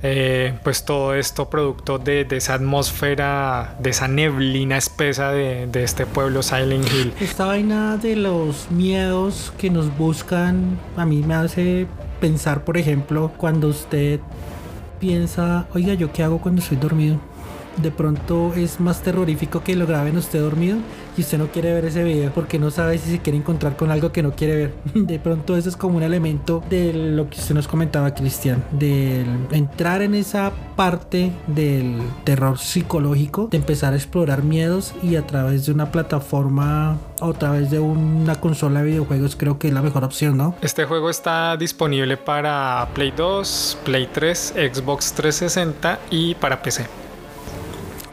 Eh, 0.05 0.55
pues 0.63 0.85
todo 0.85 1.13
esto 1.15 1.51
producto 1.51 1.99
de, 1.99 2.25
esa 2.31 2.55
atmósfera, 2.55 3.75
de 3.81 3.91
esa 3.91 4.07
neblina 4.07 4.79
espesa 4.79 5.33
de, 5.33 5.69
este 5.75 6.07
pueblo 6.07 6.45
Silent 6.45 6.87
Hill. 6.87 7.13
Esta 7.21 7.47
vaina 7.47 7.97
de 7.97 8.15
los 8.15 8.71
miedos 8.71 9.53
que 9.59 9.71
nos 9.71 9.95
buscan, 9.99 10.79
a 10.97 11.05
mí 11.05 11.25
me 11.27 11.35
hace 11.35 11.89
pensar, 12.21 12.65
por 12.65 12.79
ejemplo, 12.79 13.33
cuando 13.37 13.67
usted 13.67 14.21
piensa, 15.01 15.67
oiga, 15.75 15.95
¿yo 15.95 16.13
qué 16.13 16.23
hago 16.23 16.41
cuando 16.41 16.61
estoy 16.63 16.77
dormido? 16.77 17.19
De 17.83 17.91
pronto 17.91 18.53
es 18.55 18.81
más 18.81 19.03
terrorífico 19.03 19.63
que 19.63 19.75
lo 19.75 19.87
graben 19.87 20.17
usted 20.17 20.41
dormido 20.41 20.79
y 21.17 21.23
usted 21.23 21.39
no 21.39 21.49
quiere 21.49 21.73
ver 21.73 21.85
ese 21.87 22.05
video 22.05 22.31
porque 22.33 22.59
no 22.59 22.71
sabe 22.71 22.99
si 22.99 23.11
se 23.11 23.19
quiere 23.21 23.39
encontrar 23.39 23.77
con 23.77 23.91
algo 23.91 24.13
que 24.13 24.23
no 24.23 24.33
quiere 24.33 24.57
ver. 24.57 24.75
De 24.95 25.19
pronto 25.19 25.57
eso 25.57 25.69
es 25.69 25.77
como 25.77 25.97
un 25.97 26.03
elemento 26.03 26.63
de 26.69 26.93
lo 26.93 27.29
que 27.29 27.39
usted 27.39 27.55
nos 27.55 27.69
comentaba, 27.69 28.15
Cristian, 28.15 28.63
de 28.73 29.25
entrar 29.51 30.03
en 30.03 30.15
esa 30.15 30.53
parte 30.77 31.33
del 31.47 32.01
terror 32.25 32.59
psicológico, 32.59 33.49
de 33.51 33.57
empezar 33.57 33.93
a 33.93 33.97
explorar 33.97 34.43
miedos 34.43 34.95
y 35.03 35.17
a 35.17 35.27
través 35.27 35.67
de 35.67 35.73
una 35.73 35.91
plataforma 35.91 36.99
o 37.21 37.31
a 37.31 37.35
través 37.35 37.71
de 37.71 37.79
una 37.79 38.35
consola 38.37 38.81
de 38.81 38.91
videojuegos 38.91 39.37
creo 39.37 39.59
que 39.59 39.69
es 39.69 39.75
la 39.75 39.83
mejor 39.83 40.05
opción, 40.05 40.37
¿no? 40.37 40.55
Este 40.63 40.85
juego 40.85 41.11
está 41.11 41.57
disponible 41.57 42.17
para 42.17 42.89
Play 42.95 43.13
2, 43.17 43.79
Play 43.85 44.09
3, 44.13 44.55
Xbox 44.73 45.13
360 45.13 45.99
y 46.11 46.35
para 46.35 46.63
PC. 46.63 47.00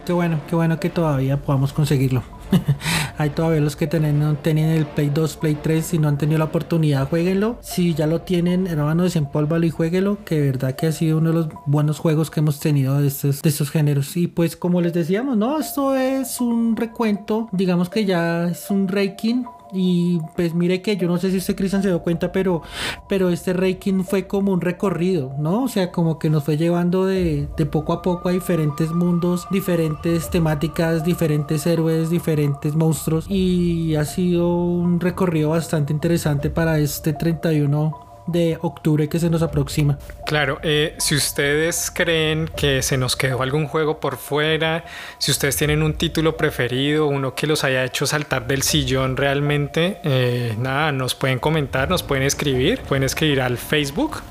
Qué 0.07 0.13
bueno, 0.13 0.39
qué 0.47 0.55
bueno 0.55 0.79
que 0.79 0.89
todavía 0.89 1.35
podamos 1.35 1.73
conseguirlo. 1.73 2.23
Hay 3.17 3.31
todavía 3.31 3.59
los 3.59 3.75
que 3.75 3.87
tienen, 3.87 4.37
tienen 4.41 4.69
el 4.69 4.85
Play 4.85 5.09
2, 5.09 5.35
Play 5.35 5.55
3. 5.61 5.85
Si 5.85 5.97
no 5.97 6.07
han 6.07 6.17
tenido 6.17 6.39
la 6.39 6.45
oportunidad, 6.45 7.09
jueguenlo. 7.09 7.57
Si 7.61 7.93
ya 7.93 8.07
lo 8.07 8.21
tienen, 8.21 8.67
hermano, 8.67 9.03
desempólvalo 9.03 9.65
y 9.65 9.69
jueguenlo. 9.69 10.19
Que 10.23 10.39
de 10.39 10.51
verdad 10.51 10.77
que 10.77 10.87
ha 10.87 10.93
sido 10.93 11.17
uno 11.17 11.31
de 11.31 11.35
los 11.35 11.49
buenos 11.65 11.99
juegos 11.99 12.31
que 12.31 12.39
hemos 12.39 12.61
tenido 12.61 13.01
de 13.01 13.07
estos, 13.07 13.41
de 13.41 13.49
estos 13.49 13.69
géneros. 13.69 14.15
Y 14.15 14.27
pues, 14.27 14.55
como 14.55 14.79
les 14.79 14.93
decíamos, 14.93 15.35
no, 15.35 15.59
esto 15.59 15.93
es 15.93 16.39
un 16.39 16.77
recuento. 16.77 17.49
Digamos 17.51 17.89
que 17.89 18.05
ya 18.05 18.45
es 18.45 18.71
un 18.71 18.87
ranking 18.87 19.43
y 19.71 20.19
pues 20.35 20.53
mire 20.53 20.81
que 20.81 20.97
yo 20.97 21.07
no 21.07 21.17
sé 21.17 21.31
si 21.31 21.37
usted 21.37 21.55
Cristian 21.55 21.81
se 21.81 21.89
dio 21.89 22.01
cuenta, 22.01 22.31
pero, 22.31 22.61
pero 23.07 23.29
este 23.29 23.53
ranking 23.53 24.03
fue 24.03 24.27
como 24.27 24.51
un 24.53 24.61
recorrido, 24.61 25.33
¿no? 25.37 25.63
O 25.63 25.67
sea, 25.67 25.91
como 25.91 26.19
que 26.19 26.29
nos 26.29 26.43
fue 26.43 26.57
llevando 26.57 27.05
de, 27.05 27.47
de 27.57 27.65
poco 27.65 27.93
a 27.93 28.01
poco 28.01 28.29
a 28.29 28.31
diferentes 28.31 28.91
mundos, 28.91 29.47
diferentes 29.51 30.29
temáticas, 30.29 31.03
diferentes 31.03 31.65
héroes, 31.65 32.09
diferentes 32.09 32.75
monstruos. 32.75 33.25
Y 33.29 33.95
ha 33.95 34.05
sido 34.05 34.55
un 34.55 34.99
recorrido 34.99 35.49
bastante 35.49 35.93
interesante 35.93 36.49
para 36.49 36.79
este 36.79 37.13
31 37.13 38.06
de 38.27 38.57
octubre 38.61 39.09
que 39.09 39.19
se 39.19 39.29
nos 39.29 39.41
aproxima. 39.41 39.97
Claro, 40.25 40.59
eh, 40.61 40.95
si 40.97 41.15
ustedes 41.15 41.91
creen 41.91 42.49
que 42.55 42.81
se 42.81 42.97
nos 42.97 43.15
quedó 43.15 43.41
algún 43.41 43.67
juego 43.67 43.99
por 43.99 44.17
fuera, 44.17 44.85
si 45.17 45.31
ustedes 45.31 45.55
tienen 45.57 45.81
un 45.81 45.93
título 45.93 46.37
preferido, 46.37 47.07
uno 47.07 47.33
que 47.33 47.47
los 47.47 47.63
haya 47.63 47.83
hecho 47.83 48.05
saltar 48.05 48.47
del 48.47 48.61
sillón 48.61 49.17
realmente, 49.17 49.99
eh, 50.03 50.55
nada, 50.59 50.91
nos 50.91 51.15
pueden 51.15 51.39
comentar, 51.39 51.89
nos 51.89 52.03
pueden 52.03 52.23
escribir, 52.23 52.81
pueden 52.81 53.03
escribir 53.03 53.41
al 53.41 53.57
Facebook. 53.57 54.21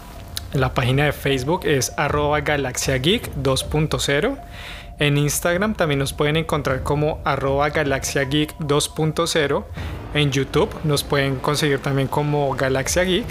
La 0.52 0.72
página 0.74 1.04
de 1.04 1.12
Facebook 1.12 1.66
es 1.66 1.92
arroba 1.96 2.40
galaxiageek 2.40 3.34
2.0. 3.36 4.38
En 4.98 5.18
Instagram 5.18 5.74
también 5.74 5.98
nos 5.98 6.14
pueden 6.14 6.36
encontrar 6.36 6.82
como 6.82 7.20
arroba 7.24 7.68
galaxiageek 7.68 8.56
2.0. 8.58 9.64
En 10.14 10.32
YouTube 10.32 10.70
nos 10.84 11.04
pueden 11.04 11.36
conseguir 11.36 11.80
también 11.80 12.08
como 12.08 12.54
Galaxia 12.54 13.02
Geek. 13.02 13.26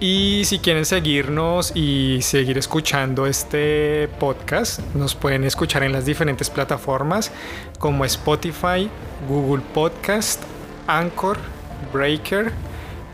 Y 0.00 0.42
si 0.44 0.58
quieren 0.58 0.84
seguirnos 0.84 1.72
y 1.74 2.18
seguir 2.20 2.58
escuchando 2.58 3.26
este 3.26 4.08
podcast, 4.18 4.80
nos 4.94 5.14
pueden 5.14 5.44
escuchar 5.44 5.82
en 5.82 5.92
las 5.92 6.04
diferentes 6.04 6.50
plataformas 6.50 7.30
como 7.78 8.04
Spotify, 8.04 8.90
Google 9.28 9.62
Podcast, 9.72 10.42
Anchor, 10.86 11.38
Breaker, 11.92 12.52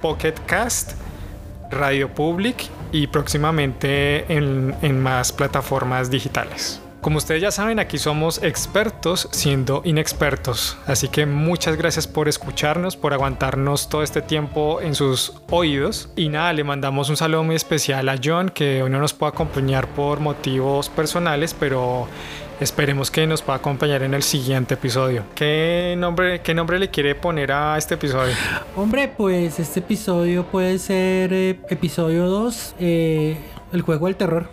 Pocket 0.01 0.35
Cast, 0.47 0.93
Radio 1.71 2.13
Public 2.13 2.69
y 2.93 3.07
próximamente 3.07 4.33
en, 4.33 4.75
en 4.83 5.01
más 5.01 5.33
plataformas 5.33 6.11
digitales. 6.11 6.81
Como 7.01 7.17
ustedes 7.17 7.41
ya 7.41 7.51
saben, 7.51 7.79
aquí 7.79 7.97
somos 7.97 8.43
expertos 8.43 9.29
siendo 9.33 9.81
inexpertos. 9.87 10.77
Así 10.87 11.09
que 11.09 11.25
muchas 11.25 11.77
gracias 11.77 12.07
por 12.07 12.29
escucharnos, 12.29 12.95
por 12.97 13.15
aguantarnos 13.15 13.89
todo 13.89 14.03
este 14.03 14.21
tiempo 14.21 14.83
en 14.83 14.95
sus 14.95 15.33
oídos. 15.49 16.11
Y 16.15 16.29
nada, 16.29 16.53
le 16.53 16.63
mandamos 16.63 17.09
un 17.09 17.17
saludo 17.17 17.43
muy 17.43 17.57
especial 17.57 18.07
a 18.11 18.17
John, 18.23 18.51
que 18.51 18.83
hoy 18.83 18.91
no 18.91 18.99
nos 18.99 19.15
puede 19.15 19.31
acompañar 19.33 19.89
por 19.89 20.21
motivos 20.21 20.91
personales, 20.91 21.55
pero 21.59 22.07
esperemos 22.61 23.11
que 23.11 23.27
nos 23.27 23.41
pueda 23.41 23.57
acompañar 23.57 24.03
en 24.03 24.13
el 24.13 24.23
siguiente 24.23 24.75
episodio. 24.75 25.25
¿Qué 25.35 25.95
nombre, 25.97 26.43
qué 26.43 26.53
nombre 26.53 26.79
le 26.79 26.91
quiere 26.91 27.15
poner 27.15 27.51
a 27.53 27.79
este 27.79 27.95
episodio? 27.95 28.35
Hombre, 28.77 29.09
pues 29.09 29.59
este 29.59 29.81
episodio 29.81 30.45
puede 30.45 30.79
ser 30.79 31.33
eh, 31.33 31.61
episodio 31.71 32.27
2. 32.27 32.75
Eh, 32.79 33.37
el 33.73 33.83
juego 33.83 34.07
del 34.07 34.17
terror. 34.17 34.49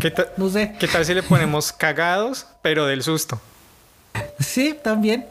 ¿Qué 0.00 0.12
no 0.36 0.48
sé. 0.48 0.74
¿Qué 0.78 0.88
tal 0.88 1.04
si 1.04 1.14
le 1.14 1.22
ponemos 1.22 1.72
cagados, 1.72 2.46
pero 2.62 2.86
del 2.86 3.02
susto? 3.02 3.40
Sí, 4.38 4.76
también. 4.82 5.26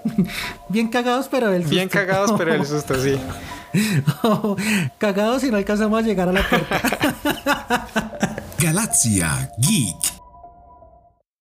Bien 0.70 0.88
cagados, 0.90 1.28
pero 1.30 1.50
del 1.50 1.62
susto. 1.64 1.76
Bien 1.76 1.90
cagados, 1.90 2.34
pero 2.38 2.54
del 2.54 2.66
susto, 2.68 2.96
sí. 3.02 3.20
cagados 4.98 5.44
y 5.44 5.52
no 5.52 5.58
alcanzamos 5.58 6.00
a 6.00 6.02
llegar 6.06 6.30
a 6.30 6.34
la 6.34 6.48
puerta. 6.48 6.82
Galaxia 8.60 9.52
Geek. 9.58 10.15